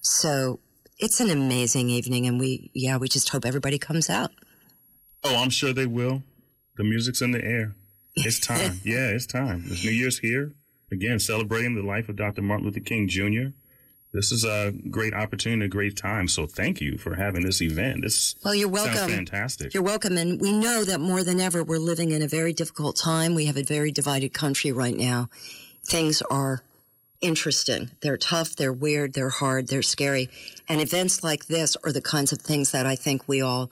[0.00, 0.60] So
[0.98, 4.30] it's an amazing evening, and we yeah we just hope everybody comes out.
[5.24, 6.22] Oh, I'm sure they will.
[6.76, 7.74] The music's in the air.
[8.14, 8.80] It's time.
[8.84, 9.64] yeah, it's time.
[9.68, 10.52] This New Year's here.
[10.92, 12.42] Again, celebrating the life of Dr.
[12.42, 13.54] Martin Luther King Jr.
[14.12, 16.26] This is a great opportunity, a great time.
[16.26, 18.02] So thank you for having this event.
[18.02, 19.08] This Well, you're welcome.
[19.08, 19.72] fantastic.
[19.72, 20.16] You're welcome.
[20.18, 23.36] And we know that more than ever, we're living in a very difficult time.
[23.36, 25.30] We have a very divided country right now.
[25.84, 26.64] Things are
[27.20, 27.92] interesting.
[28.02, 28.56] They're tough.
[28.56, 29.14] They're weird.
[29.14, 29.68] They're hard.
[29.68, 30.28] They're scary.
[30.68, 33.70] And events like this are the kinds of things that I think we all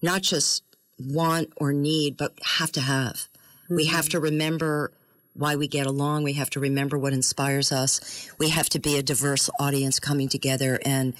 [0.00, 0.62] not just
[0.98, 3.28] want or need, but have to have.
[3.68, 4.92] We have to remember
[5.34, 6.22] why we get along.
[6.22, 8.30] We have to remember what inspires us.
[8.38, 11.14] We have to be a diverse audience coming together and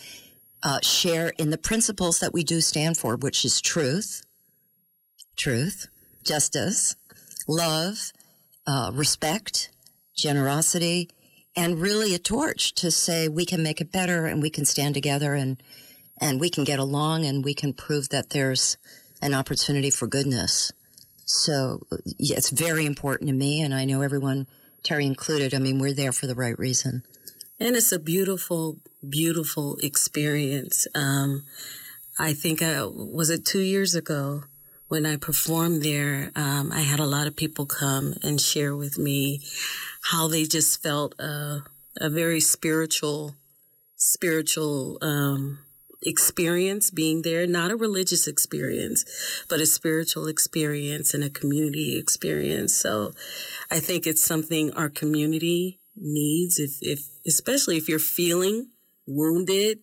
[0.62, 4.24] uh, share in the principles that we do stand for, which is truth,
[5.36, 5.88] truth,
[6.24, 6.96] justice,
[7.48, 8.12] love,
[8.66, 9.70] uh, respect,
[10.16, 11.10] generosity,
[11.56, 14.94] and really a torch to say we can make it better and we can stand
[14.94, 15.62] together and
[16.20, 18.76] and we can get along and we can prove that there's
[19.20, 20.72] an opportunity for goodness.
[21.24, 21.86] So
[22.18, 24.46] yeah, it's very important to me, and I know everyone,
[24.82, 25.54] Terry included.
[25.54, 27.02] I mean, we're there for the right reason.
[27.58, 30.86] And it's a beautiful, beautiful experience.
[30.94, 31.44] Um,
[32.18, 34.44] I think I was it two years ago
[34.88, 36.30] when I performed there.
[36.36, 39.40] Um, I had a lot of people come and share with me
[40.02, 41.60] how they just felt uh,
[42.00, 43.34] a very spiritual,
[43.96, 45.60] spiritual um,
[46.04, 49.04] experience being there, not a religious experience,
[49.48, 52.74] but a spiritual experience and a community experience.
[52.74, 53.12] So
[53.70, 58.70] I think it's something our community needs if, if especially if you're feeling
[59.06, 59.78] wounded,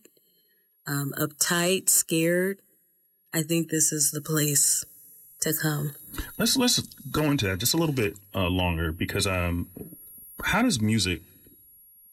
[0.88, 2.60] um, uptight, scared.
[3.34, 4.84] I think this is the place
[5.42, 5.96] to come.
[6.38, 6.80] Let's let's
[7.12, 9.68] go into that just a little bit uh, longer because um,
[10.44, 11.22] how does music,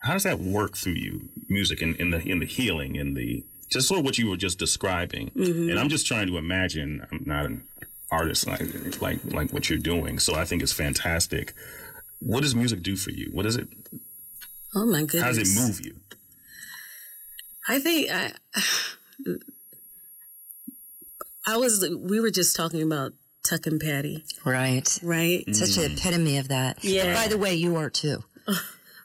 [0.01, 1.29] how does that work through you?
[1.49, 4.37] Music in, in the in the healing in the just sort of what you were
[4.37, 5.71] just describing, Mm-hmm.
[5.71, 7.05] and I'm just trying to imagine.
[7.11, 7.64] I'm not an
[8.11, 8.62] artist like
[9.03, 11.53] like like what you're doing, so I think it's fantastic.
[12.21, 13.31] What does music do for you?
[13.33, 13.69] What does it?
[14.75, 15.23] Oh my goodness.
[15.23, 15.97] How does it move you?
[17.69, 18.33] I think I,
[21.47, 23.12] I was, we were just talking about
[23.49, 24.99] Tuck and Patty, Right.
[25.03, 25.45] right?
[25.55, 26.83] Such an epitome of that.
[26.85, 27.14] Yeah.
[27.14, 28.25] By the way, you are too.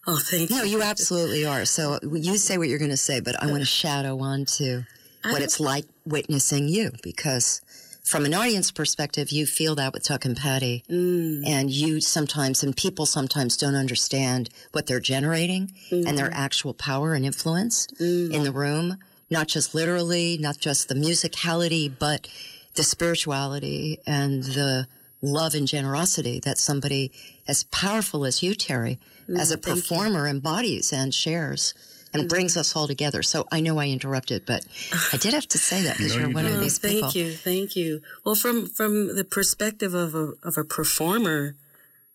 [0.06, 0.58] Oh, thank you.
[0.58, 1.66] No, you absolutely are.
[1.66, 4.86] So you say what you're going to say, but I want to shadow on to
[5.24, 7.62] what it's like witnessing you because
[8.04, 10.84] from an audience perspective, you feel that with Tuck and Patty.
[10.90, 11.48] Mm.
[11.48, 16.40] And you sometimes, and people sometimes don't understand what they're generating and their mm-hmm.
[16.40, 18.44] actual power and influence in mm.
[18.44, 18.98] the room.
[19.30, 22.28] Not just literally, not just the musicality, but
[22.76, 24.88] the spirituality and the
[25.24, 27.12] love and generosity that somebody
[27.48, 29.00] as powerful as you, Terry,
[29.38, 31.74] as a performer embodies and shares
[32.14, 33.24] and brings us all together.
[33.24, 34.66] So I know I interrupted, but
[35.12, 36.60] I did have to say that because No, you're you one of didn't.
[36.60, 37.12] Oh, these thank people.
[37.16, 38.02] you, thank you.
[38.24, 41.56] Well, from from the perspective of a of a performer,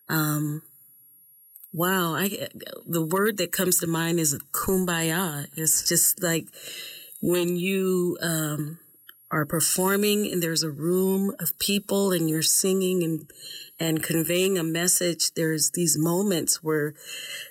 [0.07, 0.61] um,
[1.73, 2.47] wow, I
[2.87, 5.47] the word that comes to mind is kumbaya.
[5.55, 6.47] It's just like
[7.21, 8.79] when you um,
[9.31, 13.31] are performing and there's a room of people and you're singing and
[13.79, 15.33] and conveying a message.
[15.33, 16.93] There's these moments where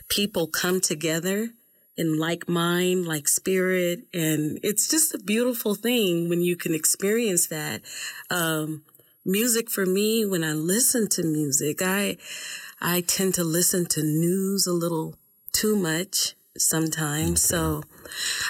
[0.09, 1.51] people come together
[1.97, 4.07] in like mind, like spirit.
[4.15, 7.81] And it's just a beautiful thing when you can experience that.
[8.31, 8.85] Um,
[9.25, 12.19] music for me, when I listen to music, I,
[12.81, 15.17] I tend to listen to news a little
[15.53, 17.43] too much sometimes.
[17.43, 17.83] So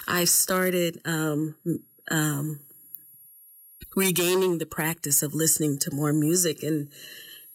[0.06, 1.54] I started, um,
[2.10, 2.60] um,
[3.97, 6.89] regaining the practice of listening to more music and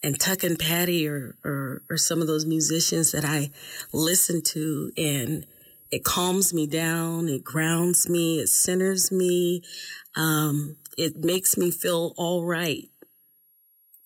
[0.05, 3.51] and Tuck and Patty or, or or some of those musicians that I
[3.93, 5.45] listen to and
[5.91, 9.61] it calms me down, it grounds me, it centers me,
[10.15, 12.89] um, it makes me feel all right.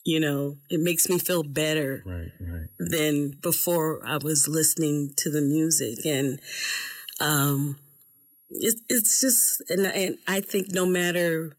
[0.04, 2.68] You know, it makes me feel better Right, right.
[2.78, 6.06] than before I was listening to the music.
[6.06, 6.40] And
[7.22, 7.78] um,
[8.50, 11.54] it, it's just, and, and I think no matter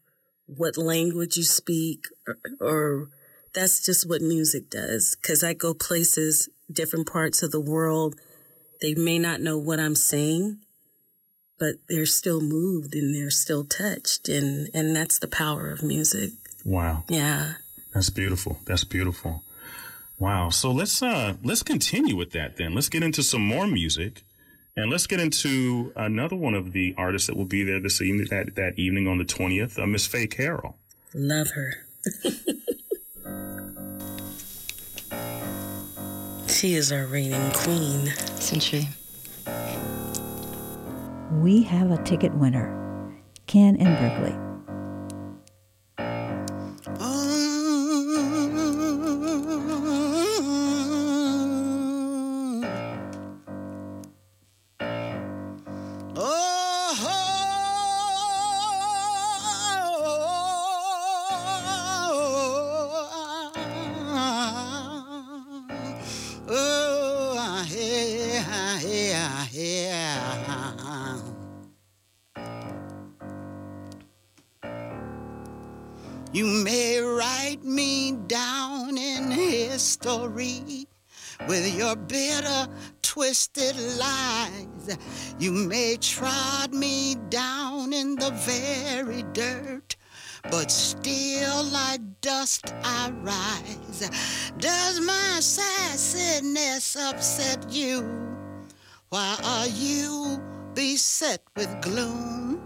[0.57, 3.09] what language you speak, or, or
[3.53, 5.15] that's just what music does.
[5.21, 8.15] Because I go places, different parts of the world,
[8.81, 10.59] they may not know what I'm saying.
[11.59, 16.31] But they're still moved and they're still touched, and and that's the power of music.
[16.63, 17.03] Wow.
[17.09, 17.55] Yeah.
[17.93, 18.59] That's beautiful.
[18.65, 19.43] That's beautiful.
[20.17, 20.51] Wow.
[20.51, 22.75] So let's uh let's continue with that then.
[22.75, 24.23] Let's get into some more music.
[24.79, 28.27] And let's get into another one of the artists that will be there this evening
[28.29, 30.77] that, that evening on the twentieth, uh, Miss Faye Carroll.
[31.13, 31.85] Love her.
[36.47, 38.07] she is our reigning queen.
[38.37, 38.87] Isn't she?
[41.33, 42.73] We have a ticket winner,
[43.47, 44.37] Ken in Berkeley.
[83.59, 84.97] Twisted lies.
[85.37, 89.95] You may trod me down in the very dirt,
[90.49, 94.09] but still like dust I rise.
[94.57, 98.01] Does my sassiness upset you?
[99.09, 100.41] Why are you
[100.73, 102.61] beset with gloom?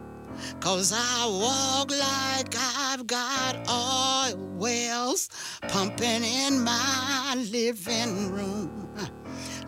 [0.60, 5.30] Cause I walk like I've got oil wells
[5.68, 8.90] pumping in my living room.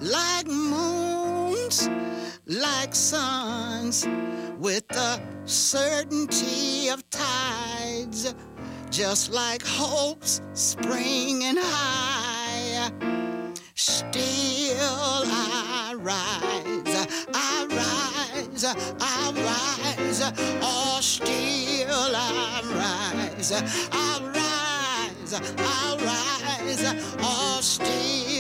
[0.01, 1.89] Like moons,
[2.45, 4.05] like suns,
[4.59, 8.35] with the certainty of tides,
[8.89, 12.91] just like hopes springing high.
[13.75, 18.65] Still I rise, I rise,
[18.99, 23.51] I rise, or still I rise.
[23.51, 26.83] I rise, I rise,
[27.19, 28.34] or still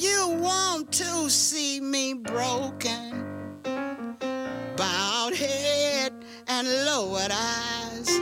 [0.00, 3.56] you want to see me broken?
[4.76, 6.12] Bowed head
[6.46, 8.20] and lowered eyes,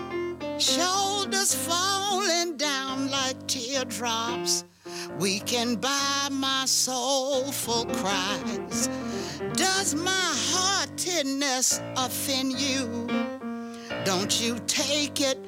[0.59, 4.65] shoulders falling down like teardrops,
[5.21, 8.89] We can buy my soulful cries.
[9.55, 13.07] Does my heartiness offend you?
[14.05, 15.39] Don't you take it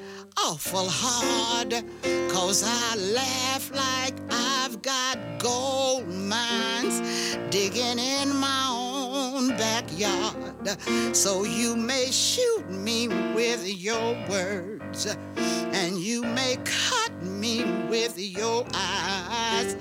[0.45, 1.83] awful hard,
[2.29, 7.01] cause I laugh like I've got gold mines
[7.49, 11.15] digging in my own backyard.
[11.15, 18.65] So you may shoot me with your words, and you may cut me with your
[18.73, 19.75] eyes.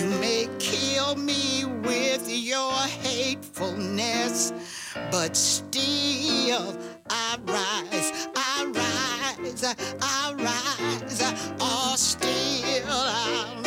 [0.00, 4.52] You may kill me with your hatefulness,
[5.10, 6.76] but still
[7.10, 8.70] I rise, I
[9.38, 9.64] rise,
[10.00, 11.22] I rise,
[11.60, 13.63] or still I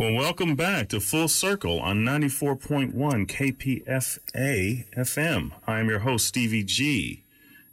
[0.00, 2.94] Well, welcome back to Full Circle on 94.1
[3.26, 5.52] KPFA FM.
[5.66, 7.22] I am your host, Stevie G,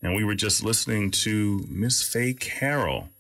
[0.04, 3.12] and we were just listening to Miss Faye Carroll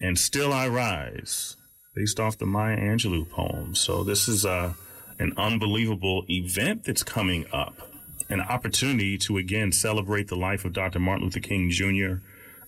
[0.00, 1.58] and Still I Rise,
[1.94, 3.74] based off the Maya Angelou poem.
[3.74, 4.72] So, this is uh,
[5.18, 7.90] an unbelievable event that's coming up,
[8.30, 10.98] an opportunity to again celebrate the life of Dr.
[10.98, 12.22] Martin Luther King Jr.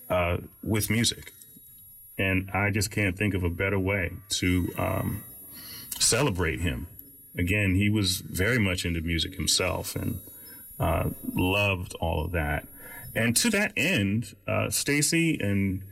[0.07, 1.33] Uh, with music.
[2.19, 5.23] And I just can't think of a better way to um,
[6.01, 6.87] celebrate him.
[7.37, 10.19] Again, he was very much into music himself and
[10.79, 12.67] uh, loved all of that.
[13.15, 15.83] And to that end, uh, Stacy and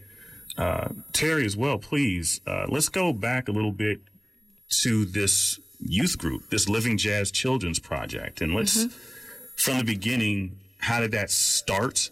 [0.58, 4.02] uh, Terry as well, please, uh, let's go back a little bit
[4.82, 8.42] to this youth group, this Living Jazz Children's Project.
[8.42, 8.86] And let's,
[9.56, 12.10] from the beginning, how did that start?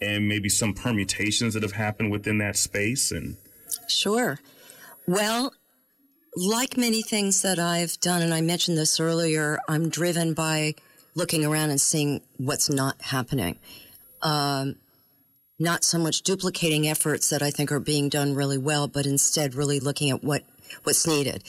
[0.00, 3.36] And maybe some permutations that have happened within that space and
[3.88, 4.40] Sure.
[5.06, 5.52] Well,
[6.34, 10.74] like many things that I've done, and I mentioned this earlier, I'm driven by
[11.14, 13.58] looking around and seeing what's not happening.
[14.22, 14.76] Um,
[15.58, 19.54] not so much duplicating efforts that I think are being done really well, but instead
[19.54, 20.42] really looking at what,
[20.84, 21.44] what's needed.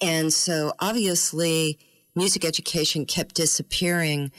[0.00, 1.78] And so obviously
[2.14, 4.30] music education kept disappearing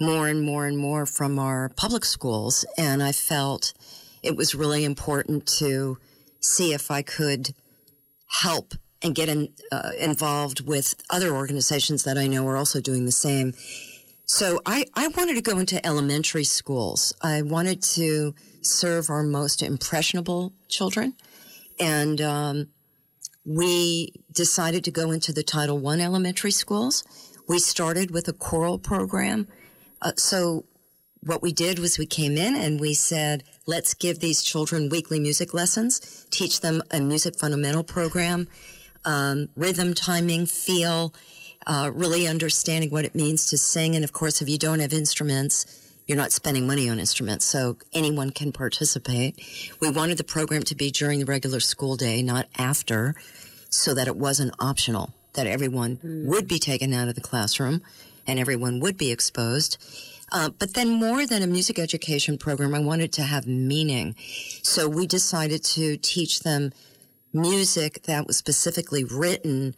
[0.00, 2.66] more and more and more from our public schools.
[2.76, 3.72] And I felt
[4.22, 5.98] it was really important to
[6.40, 7.54] see if I could
[8.42, 8.74] help
[9.06, 13.12] and get in, uh, involved with other organizations that I know are also doing the
[13.12, 13.54] same.
[14.26, 17.14] So I, I wanted to go into elementary schools.
[17.22, 21.14] I wanted to serve our most impressionable children.
[21.78, 22.68] And um,
[23.44, 27.04] we decided to go into the Title I elementary schools.
[27.48, 29.46] We started with a choral program.
[30.02, 30.64] Uh, so
[31.20, 35.20] what we did was we came in and we said, let's give these children weekly
[35.20, 38.48] music lessons, teach them a music fundamental program,
[39.06, 41.14] um, rhythm, timing, feel,
[41.66, 43.94] uh, really understanding what it means to sing.
[43.96, 47.78] And of course, if you don't have instruments, you're not spending money on instruments, so
[47.92, 49.40] anyone can participate.
[49.80, 53.14] We wanted the program to be during the regular school day, not after,
[53.70, 57.82] so that it wasn't optional, that everyone would be taken out of the classroom
[58.26, 59.78] and everyone would be exposed.
[60.32, 64.14] Uh, but then more than a music education program, I wanted to have meaning.
[64.62, 66.72] So we decided to teach them
[67.36, 69.74] music that was specifically written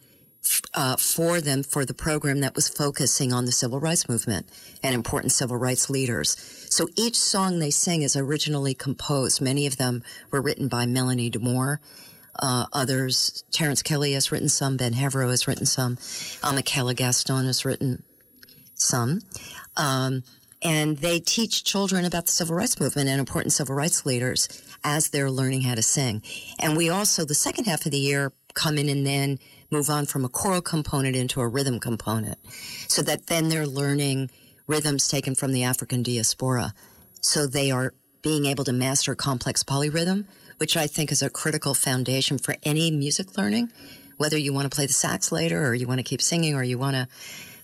[0.73, 4.47] uh, for them for the program that was focusing on the civil rights movement
[4.81, 6.37] and important civil rights leaders.
[6.69, 9.41] So each song they sing is originally composed.
[9.41, 11.79] Many of them were written by Melanie DeMore.
[12.41, 15.97] Uh, others, Terence Kelly has written some, Ben Heavero has written some,
[16.41, 18.03] Michaela Gaston has written
[18.75, 19.19] some.
[19.75, 20.23] Um,
[20.61, 24.47] and they teach children about the civil rights movement and important civil rights leaders
[24.83, 26.21] as they're learning how to sing.
[26.59, 29.39] And we also, the second half of the year, come in and then
[29.71, 32.37] move on from a choral component into a rhythm component
[32.87, 34.29] so that then they're learning
[34.67, 36.73] rhythms taken from the African diaspora.
[37.21, 40.25] So they are being able to master complex polyrhythm,
[40.57, 43.71] which I think is a critical foundation for any music learning,
[44.17, 46.63] whether you want to play the sax later or you want to keep singing or
[46.63, 47.07] you want to,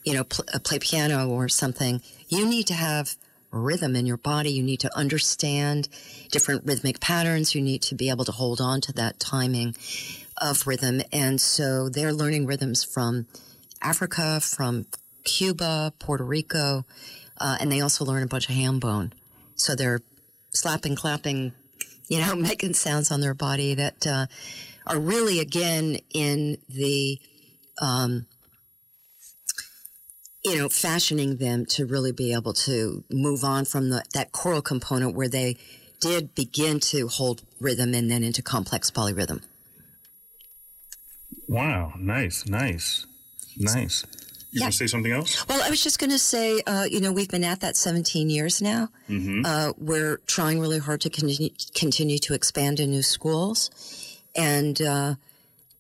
[0.03, 2.01] you know, pl- uh, play piano or something.
[2.35, 3.15] You need to have
[3.49, 4.51] rhythm in your body.
[4.51, 5.87] You need to understand
[6.31, 7.55] different rhythmic patterns.
[7.55, 9.75] You need to be able to hold on to that timing
[10.41, 11.01] of rhythm.
[11.13, 13.27] And so they're learning rhythms from
[13.81, 14.85] Africa, from
[15.23, 16.85] Cuba, Puerto Rico,
[17.39, 19.13] uh, and they also learn a bunch of ham bone.
[19.55, 20.01] So they're
[20.51, 21.53] slapping, clapping,
[22.09, 24.25] you know, making sounds on their body that uh,
[24.85, 27.17] are really, again, in the,
[27.81, 28.25] um,
[30.45, 34.61] you know, fashioning them to really be able to move on from the, that choral
[34.61, 35.57] component where they
[35.99, 39.41] did begin to hold rhythm and then into complex polyrhythm.
[41.47, 43.05] Wow, nice, nice,
[43.57, 44.03] nice.
[44.51, 44.65] You Yeah.
[44.65, 45.45] want to say something else?
[45.47, 48.29] Well, I was just going to say, uh, you know, we've been at that 17
[48.29, 48.89] years now.
[49.09, 49.45] Mm-hmm.
[49.45, 53.69] Uh, we're trying really hard to continue, continue to expand in new schools,
[54.35, 55.15] and uh,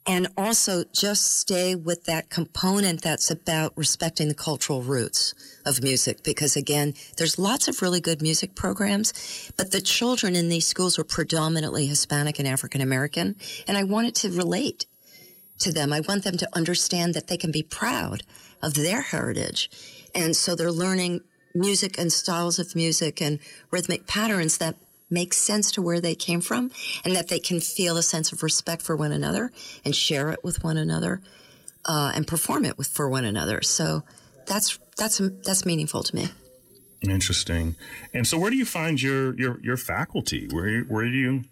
[0.07, 5.33] and also just stay with that component that's about respecting the cultural roots
[5.65, 6.23] of music.
[6.23, 10.97] Because again, there's lots of really good music programs, but the children in these schools
[10.97, 13.35] were predominantly Hispanic and African American,
[13.67, 14.85] and I wanted to relate
[15.59, 15.93] to them.
[15.93, 18.23] I want them to understand that they can be proud
[18.61, 19.69] of their heritage.
[20.13, 21.21] And so they're learning
[21.53, 23.39] music and styles of music and
[23.71, 24.75] rhythmic patterns that
[25.09, 26.71] make sense to where they came from
[27.03, 29.51] and that they can feel a sense of respect for one another
[29.83, 31.21] and share it with one another
[31.85, 33.61] uh, and perform it with for one another.
[33.61, 34.03] So
[34.45, 36.29] that's that's that's meaningful to me.
[37.01, 37.75] Interesting.
[38.13, 40.47] And so, where do you find your your your faculty?
[40.51, 41.43] Where where do you?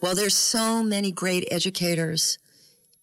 [0.00, 2.38] Well, there's so many great educators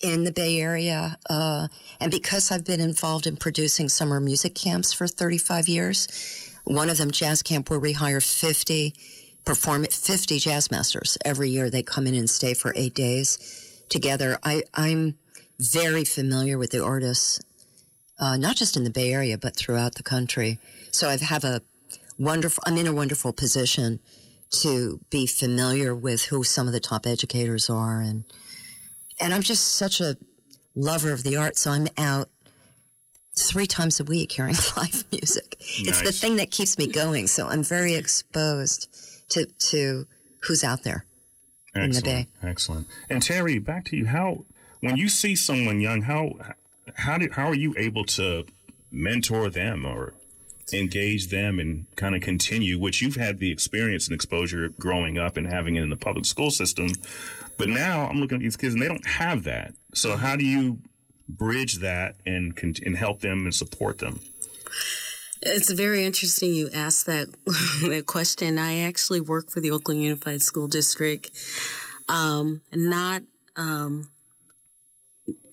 [0.01, 1.17] in the Bay Area.
[1.29, 1.67] Uh,
[1.99, 6.97] and because I've been involved in producing summer music camps for 35 years, one of
[6.97, 8.93] them, Jazz Camp, where we hire 50
[9.45, 11.69] perform at 50 jazz masters every year.
[11.69, 14.37] They come in and stay for eight days together.
[14.43, 15.17] I, I'm
[15.59, 17.39] very familiar with the artists,
[18.19, 20.59] uh, not just in the Bay Area, but throughout the country.
[20.91, 21.61] So I have a
[22.17, 23.99] wonderful, I'm in a wonderful position
[24.51, 28.23] to be familiar with who some of the top educators are and
[29.19, 30.15] and I'm just such a
[30.75, 32.29] lover of the arts, so I'm out
[33.37, 35.57] three times a week hearing live music.
[35.59, 38.87] It's the thing that keeps me going, so I'm very exposed
[39.29, 40.07] to to
[40.43, 41.05] who's out there.
[41.75, 42.05] in the Excellent.
[42.05, 42.47] Bay.
[42.49, 42.87] Excellent.
[43.09, 44.07] And Terry, back to you.
[44.07, 44.45] How
[44.81, 46.33] when you see someone young, how
[46.95, 48.45] how do how are you able to
[48.91, 50.13] mentor them or
[50.73, 55.35] engage them and kind of continue which you've had the experience and exposure growing up
[55.37, 56.89] and having it in the public school system
[57.57, 60.45] but now i'm looking at these kids and they don't have that so how do
[60.45, 60.77] you
[61.27, 62.55] bridge that and
[62.85, 64.19] and help them and support them
[65.41, 68.57] It's very interesting you asked that that question.
[68.57, 71.31] I actually work for the Oakland Unified School District,
[72.09, 73.23] um, not
[73.55, 74.09] um,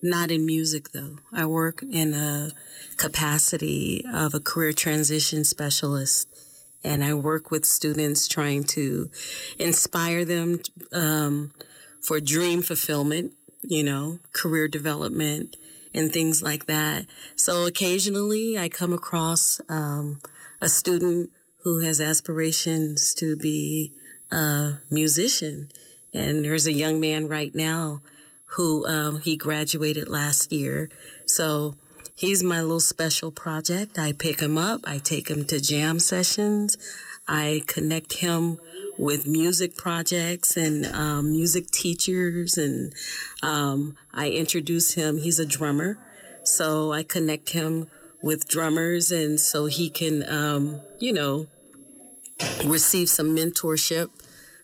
[0.02, 1.18] not in music though.
[1.32, 2.50] I work in a
[2.96, 6.28] capacity of a career transition specialist,
[6.82, 9.08] and I work with students trying to
[9.56, 10.62] inspire them
[10.92, 11.52] um,
[12.02, 13.34] for dream fulfillment.
[13.62, 15.56] You know, career development
[15.96, 17.06] and things like that.
[17.34, 20.20] So occasionally I come across um,
[20.60, 21.30] a student
[21.64, 23.92] who has aspirations to be
[24.30, 25.68] a musician.
[26.14, 28.02] And there's a young man right now
[28.56, 30.88] who um, he graduated last year.
[31.26, 31.74] So
[32.14, 33.98] he's my little special project.
[33.98, 36.76] I pick him up, I take him to jam sessions,
[37.26, 38.58] I connect him
[38.98, 42.92] with music projects and um, music teachers, and
[43.42, 45.18] um, I introduce him.
[45.18, 45.98] He's a drummer,
[46.44, 47.88] so I connect him
[48.22, 51.46] with drummers, and so he can, um, you know,
[52.64, 54.10] receive some mentorship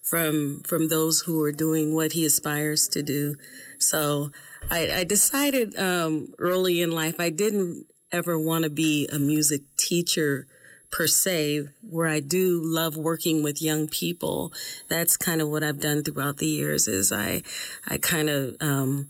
[0.02, 3.36] from from those who are doing what he aspires to do.
[3.78, 4.30] So
[4.70, 9.62] I, I decided um, early in life I didn't ever want to be a music
[9.76, 10.46] teacher
[10.92, 14.52] per se, where I do love working with young people.
[14.88, 16.86] That's kind of what I've done throughout the years.
[16.86, 17.42] Is I
[17.88, 19.08] I kind of um,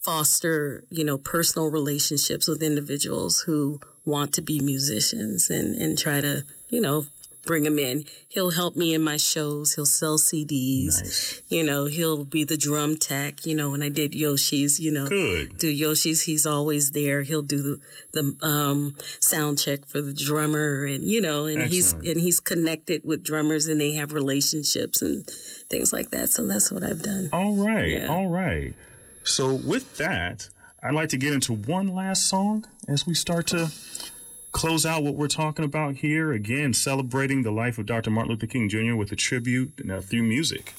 [0.00, 6.20] foster, you know, personal relationships with individuals who want to be musicians and, and try
[6.20, 7.06] to, you know,
[7.48, 8.04] bring him in.
[8.28, 9.74] He'll help me in my shows.
[9.74, 11.00] He'll sell CDs.
[11.00, 11.42] Nice.
[11.48, 13.46] You know, he'll be the drum tech.
[13.46, 15.56] You know, when I did Yoshi's, you know, Good.
[15.56, 17.22] do Yoshi's, he's always there.
[17.22, 17.80] He'll do the,
[18.12, 21.72] the um, sound check for the drummer, and you know, and Excellent.
[21.72, 25.26] he's and he's connected with drummers, and they have relationships and
[25.70, 26.28] things like that.
[26.28, 27.30] So that's what I've done.
[27.32, 27.88] All right.
[27.92, 28.06] Yeah.
[28.08, 28.74] All right.
[29.24, 30.50] So with that,
[30.82, 33.70] I'd like to get into one last song as we start to
[34.52, 36.32] close out what we're talking about here.
[36.32, 38.10] Again, celebrating the life of Dr.
[38.10, 38.94] Martin Luther King Jr.
[38.94, 40.74] with a tribute uh, through music.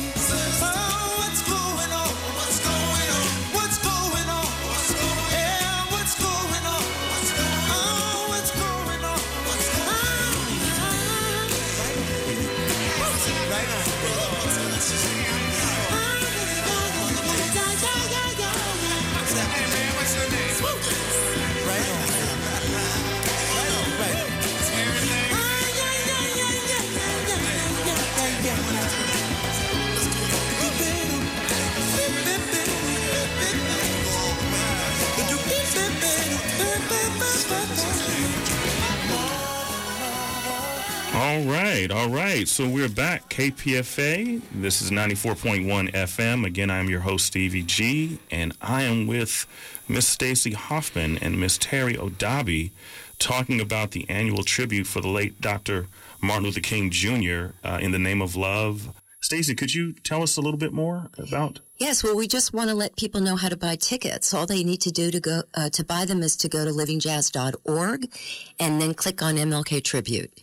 [41.31, 42.45] All right, all right.
[42.45, 44.41] So we're back, KPFA.
[44.51, 46.45] This is 94.1 FM.
[46.45, 49.45] Again, I'm your host, Stevie G, and I am with
[49.87, 52.71] Miss Stacy Hoffman and Miss Terry Odabi
[53.17, 55.87] talking about the annual tribute for the late Dr.
[56.21, 57.51] Martin Luther King Jr.
[57.63, 58.93] Uh, in the name of love.
[59.21, 61.61] Stacy, could you tell us a little bit more about?
[61.77, 64.33] Yes, well, we just want to let people know how to buy tickets.
[64.33, 66.71] All they need to do to go uh, to buy them is to go to
[66.71, 68.11] livingjazz.org
[68.59, 70.33] and then click on MLK Tribute.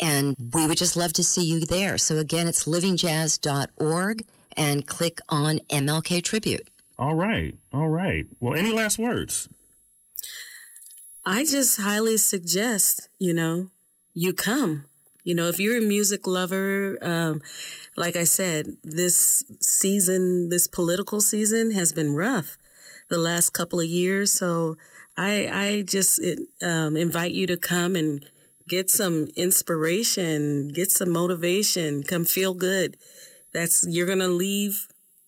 [0.00, 1.98] And we would just love to see you there.
[1.98, 4.24] So again, it's livingjazz.org
[4.56, 6.68] and click on MLK Tribute.
[6.98, 8.26] All right, all right.
[8.40, 9.48] Well, any last words?
[11.24, 13.70] I just highly suggest, you know,
[14.14, 14.86] you come.
[15.22, 17.42] You know, if you're a music lover, um,
[17.96, 22.56] like I said, this season, this political season has been rough
[23.08, 24.32] the last couple of years.
[24.32, 24.76] So
[25.16, 26.20] I, I just
[26.62, 28.24] um, invite you to come and
[28.70, 32.96] get some inspiration, get some motivation, come feel good.
[33.52, 34.86] That's, you're going to leave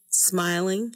[0.08, 0.94] smiling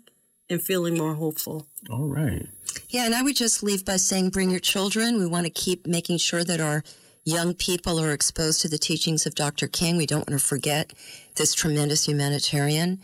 [0.48, 1.66] and feeling more hopeful.
[1.90, 2.46] All right.
[2.88, 5.18] Yeah, and I would just leave by saying bring your children.
[5.18, 6.84] We want to keep making sure that our
[7.24, 9.66] young people are exposed to the teachings of Dr.
[9.66, 9.96] King.
[9.96, 10.92] We don't want to forget
[11.34, 13.00] this tremendous humanitarian.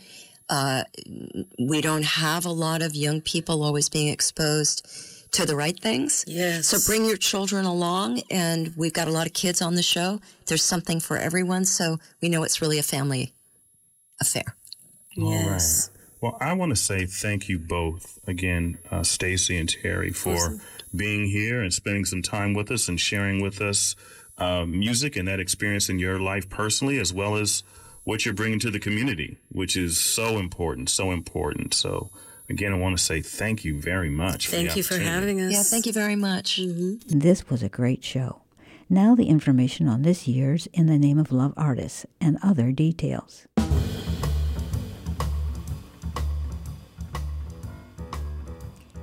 [0.49, 0.83] Uh,
[1.59, 4.87] we don't have a lot of young people always being exposed
[5.33, 6.23] to the right things.
[6.27, 6.67] Yes.
[6.67, 10.21] So bring your children along, and we've got a lot of kids on the show.
[10.47, 13.33] There's something for everyone, so we know it's really a family
[14.21, 14.55] affair.
[15.15, 15.89] Yes.
[16.21, 20.59] Well, I want to say thank you both again, uh, Stacy and Terry, for
[20.95, 23.95] being here and spending some time with us and sharing with us
[24.37, 27.63] uh, music and that experience in your life personally, as well as
[28.03, 31.73] what you're bringing to the community, which is so important, so important.
[31.73, 32.09] So,
[32.49, 34.49] again, I want to say thank you very much.
[34.49, 35.51] Thank the you for having us.
[35.51, 36.59] Yeah, thank you very much.
[36.59, 37.19] Mm-hmm.
[37.19, 38.41] This was a great show.
[38.89, 43.47] Now, the information on this year's In the Name of Love artists and other details.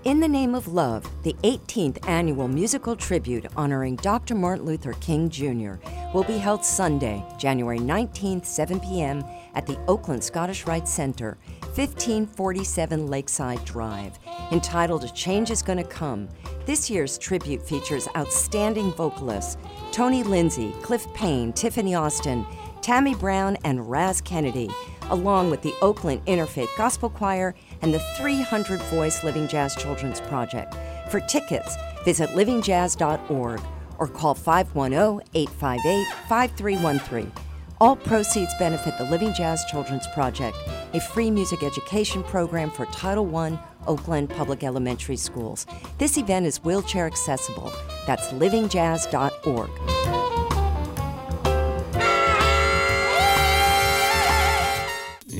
[0.04, 4.34] In the Name of Love, the 18th annual musical tribute honoring Dr.
[4.34, 5.74] Martin Luther King Jr.,
[6.14, 9.22] will be held Sunday, January 19th, 7 p.m.
[9.54, 11.36] at the Oakland Scottish Rite Center,
[11.74, 14.18] 1547 Lakeside Drive.
[14.50, 16.30] Entitled A Change is Gonna Come,
[16.64, 19.58] this year's tribute features outstanding vocalists
[19.92, 22.46] Tony Lindsay, Cliff Payne, Tiffany Austin,
[22.80, 24.70] Tammy Brown, and Raz Kennedy,
[25.10, 30.74] along with the Oakland Interfaith Gospel Choir and the 300 Voice Living Jazz Children's Project.
[31.10, 33.60] For tickets, visit livingjazz.org
[33.98, 37.32] or call 510 858 5313.
[37.80, 40.56] All proceeds benefit the Living Jazz Children's Project,
[40.92, 45.66] a free music education program for Title I Oakland Public Elementary Schools.
[45.96, 47.72] This event is wheelchair accessible.
[48.06, 50.19] That's livingjazz.org.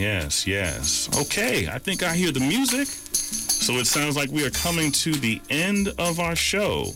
[0.00, 1.10] Yes, yes.
[1.20, 2.86] Okay, I think I hear the music.
[2.86, 6.86] So it sounds like we are coming to the end of our show.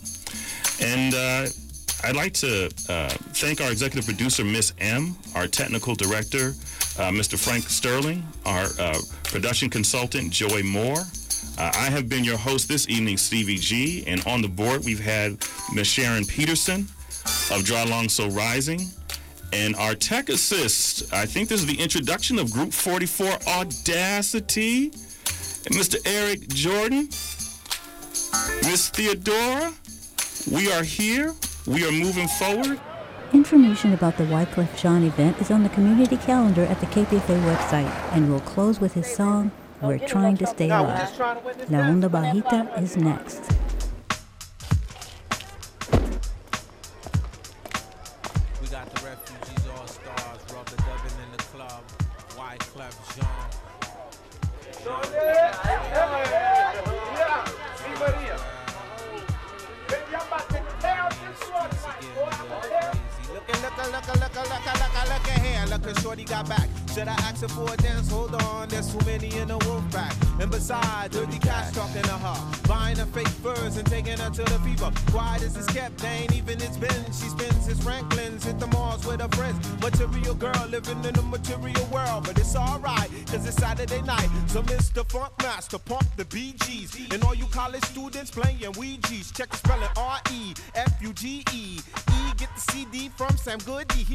[0.80, 1.46] And uh,
[2.02, 6.54] I'd like to uh, thank our executive producer, Miss M, our technical director,
[6.98, 7.38] uh, Mr.
[7.38, 11.00] Frank Sterling, our uh, production consultant, Joy Moore.
[11.58, 15.04] Uh, I have been your host this evening, Stevie G, and on the board we've
[15.04, 15.36] had
[15.74, 16.88] Miss Sharon Peterson
[17.50, 18.80] of Dry Long So Rising.
[19.54, 24.86] And our tech assist, I think this is the introduction of Group 44 Audacity.
[24.86, 25.96] And Mr.
[26.04, 27.06] Eric Jordan,
[28.64, 29.72] Miss Theodora,
[30.50, 31.34] we are here.
[31.66, 32.80] We are moving forward.
[33.32, 38.12] Information about the Wyclef Jean event is on the community calendar at the KPFA website,
[38.12, 41.16] and we'll close with his song, We're Trying to Stay Alive.
[41.70, 43.40] La Onda Bajita is next.
[52.84, 53.24] Jean.
[66.94, 68.08] Should I ask her for a dance?
[68.08, 70.14] Hold on, there's too many in the wolf pack.
[70.38, 72.68] And besides, dirty cats talking to her.
[72.68, 74.92] Buying her fake furs and taking her to the fever.
[75.10, 77.04] Quiet as it's kept, they ain't even it's been.
[77.06, 79.58] She spends his Franklins, hit the malls with her friends.
[79.82, 82.26] Material girl living in a material world.
[82.26, 84.28] But it's alright, cause it's Saturday night.
[84.46, 85.04] So Mr.
[85.10, 87.12] Funk Master, pump the BGs.
[87.12, 89.32] And all you college students playing Ouija's.
[89.32, 91.42] Check the spelling R-E-F-U-G-E.
[91.52, 94.06] E, get the CD from Sam Goody.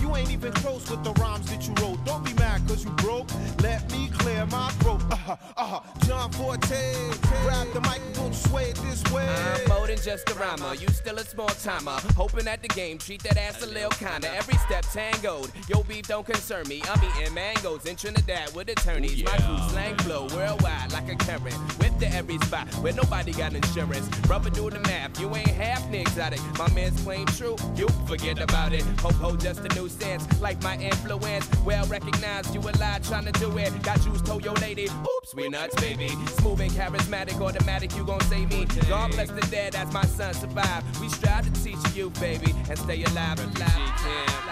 [0.00, 2.04] You ain't even close with the rhymes that you wrote.
[2.04, 3.28] Don't be mad cause you broke.
[3.62, 5.02] Let me clear my throat.
[5.10, 5.80] Uh-huh, uh-huh.
[6.06, 7.10] John Forte,
[7.42, 9.26] grab the mic, don't sway it this way.
[9.28, 10.74] I'm more than just a rhymer.
[10.74, 11.98] You still a small timer.
[12.16, 14.28] Hoping at the game, treat that ass a little kinda.
[14.34, 15.50] Every step tangoed.
[15.68, 16.82] Yo, beef don't concern me.
[16.88, 19.24] I'm eating mangoes in Trinidad with attorneys.
[19.24, 21.54] My crew slang flow worldwide like a current.
[21.80, 24.08] Whip to every spot where nobody got insurance.
[24.28, 25.20] Rubber do the math.
[25.20, 26.40] You ain't half exotic.
[26.58, 27.56] My man's claim true.
[27.76, 28.82] You forget about it.
[29.02, 30.24] Ho ho, just a new sense.
[30.40, 31.48] Like my influence.
[31.64, 32.54] Well recognized.
[32.54, 33.70] You a lie trying to do it.
[33.82, 34.84] Got juice, told your lady.
[34.86, 36.08] Oops, we nuts, baby.
[36.38, 37.94] Smooth and charismatic, automatic.
[37.96, 38.66] You gon' save me.
[38.88, 40.82] God bless the dead as my son survive.
[41.00, 43.38] We strive to teach you, baby, and stay alive.
[43.38, 43.56] alive.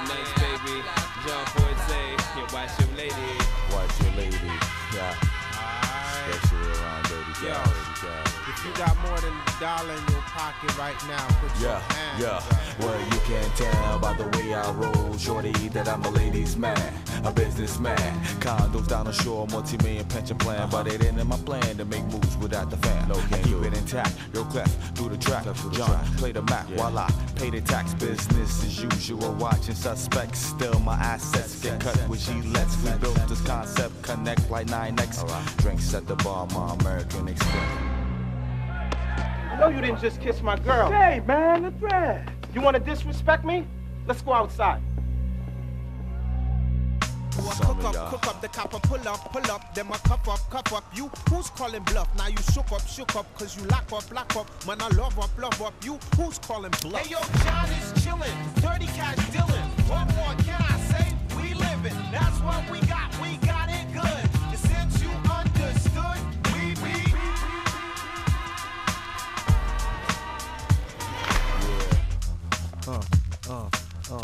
[0.06, 0.82] Nice baby.
[1.26, 2.00] John Forte,
[2.36, 3.32] yeah, watch your lady.
[3.72, 4.52] Watch your lady.
[4.94, 5.14] Yeah.
[6.28, 8.50] Especially around dirty Yo, guy, dirty guy.
[8.50, 12.22] if you got more than a dollar in your pocket right now, put Yeah, hands
[12.22, 12.36] yeah.
[12.36, 12.44] up.
[12.80, 16.92] Well, you can tell by the way I roll, shorty, that I'm a ladies' man,
[17.24, 17.96] a businessman.
[18.40, 22.04] Condos down the shore, multi-million pension plan, but it ain't in my plan to make
[22.04, 23.08] moves without the fam.
[23.08, 24.12] No, I keep it intact.
[24.34, 25.44] Yo, Clef, do the track.
[25.72, 27.94] John, play the map while I pay the tax.
[27.94, 30.38] Business as usual, watching suspects.
[30.38, 32.76] Still, my assets get cut with Gillettes.
[32.84, 35.12] We built this concept, connect like 9X.
[35.62, 37.95] Drinks at the bar, my American Express.
[39.56, 40.90] I know you didn't just kiss my girl.
[40.90, 42.30] Hey, man, the thread.
[42.52, 43.66] You want to disrespect me?
[44.06, 44.82] Let's go outside.
[47.30, 50.70] Cook up, cook up, the copper pull up, pull up, then my cup up, cup
[50.72, 50.84] up.
[50.94, 52.14] You who's calling bluff?
[52.18, 54.66] Now you shook up, shook up, cause you lock up, lock up.
[54.66, 55.72] Man, I love up, love up.
[55.82, 57.06] You who's calling bluff?
[57.06, 59.68] Hey yo, John is chillin', dirty cash dealin'.
[59.88, 61.14] What more can I say?
[61.36, 63.15] We livin', that's what we got
[72.88, 73.02] Uh,
[73.50, 73.68] uh,
[74.12, 74.20] uh.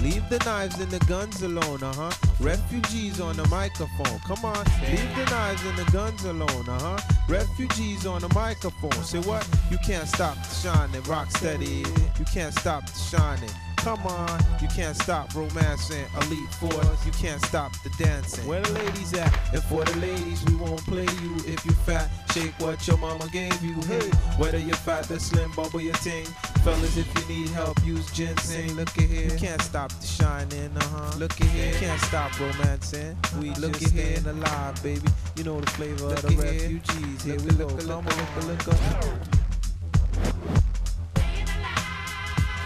[0.00, 2.10] Leave the knives and the guns alone, uh huh.
[2.40, 4.64] Refugees on the microphone, come on.
[4.82, 6.98] Leave the knives and the guns alone, uh huh.
[7.28, 8.92] Refugees on the microphone.
[9.04, 9.46] Say what?
[9.70, 11.84] You can't stop the shining, rock steady.
[12.18, 13.50] You can't stop the shining.
[13.78, 17.06] Come on, you can't stop romancing elite force.
[17.06, 18.46] You can't stop the dancing.
[18.46, 19.32] Where the ladies at?
[19.54, 22.10] And for the ladies, we won't play you if you fat.
[22.32, 23.74] Shake what your mama gave you.
[23.82, 26.24] Hey, whether you're fat or slim, bubble your ting.
[26.64, 28.74] Fellas, if you need help, use ginseng.
[28.74, 29.32] Look at here.
[29.32, 31.18] You can't stop the shining, uh huh.
[31.18, 31.72] Look at here.
[31.72, 33.16] You can't stop romancing.
[33.40, 35.08] We look just staying alive, baby.
[35.36, 37.22] You know the flavor look of the refugees.
[37.22, 37.68] Here we go.
[37.68, 39.38] Come on, look, look, look.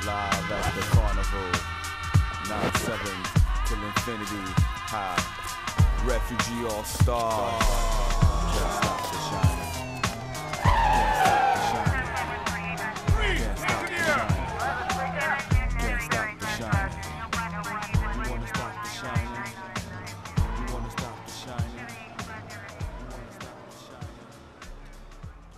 [0.04, 1.52] Live at the carnival.
[2.50, 4.52] 9-7 till infinity.
[4.90, 5.14] High.
[6.04, 8.31] Refugee all star.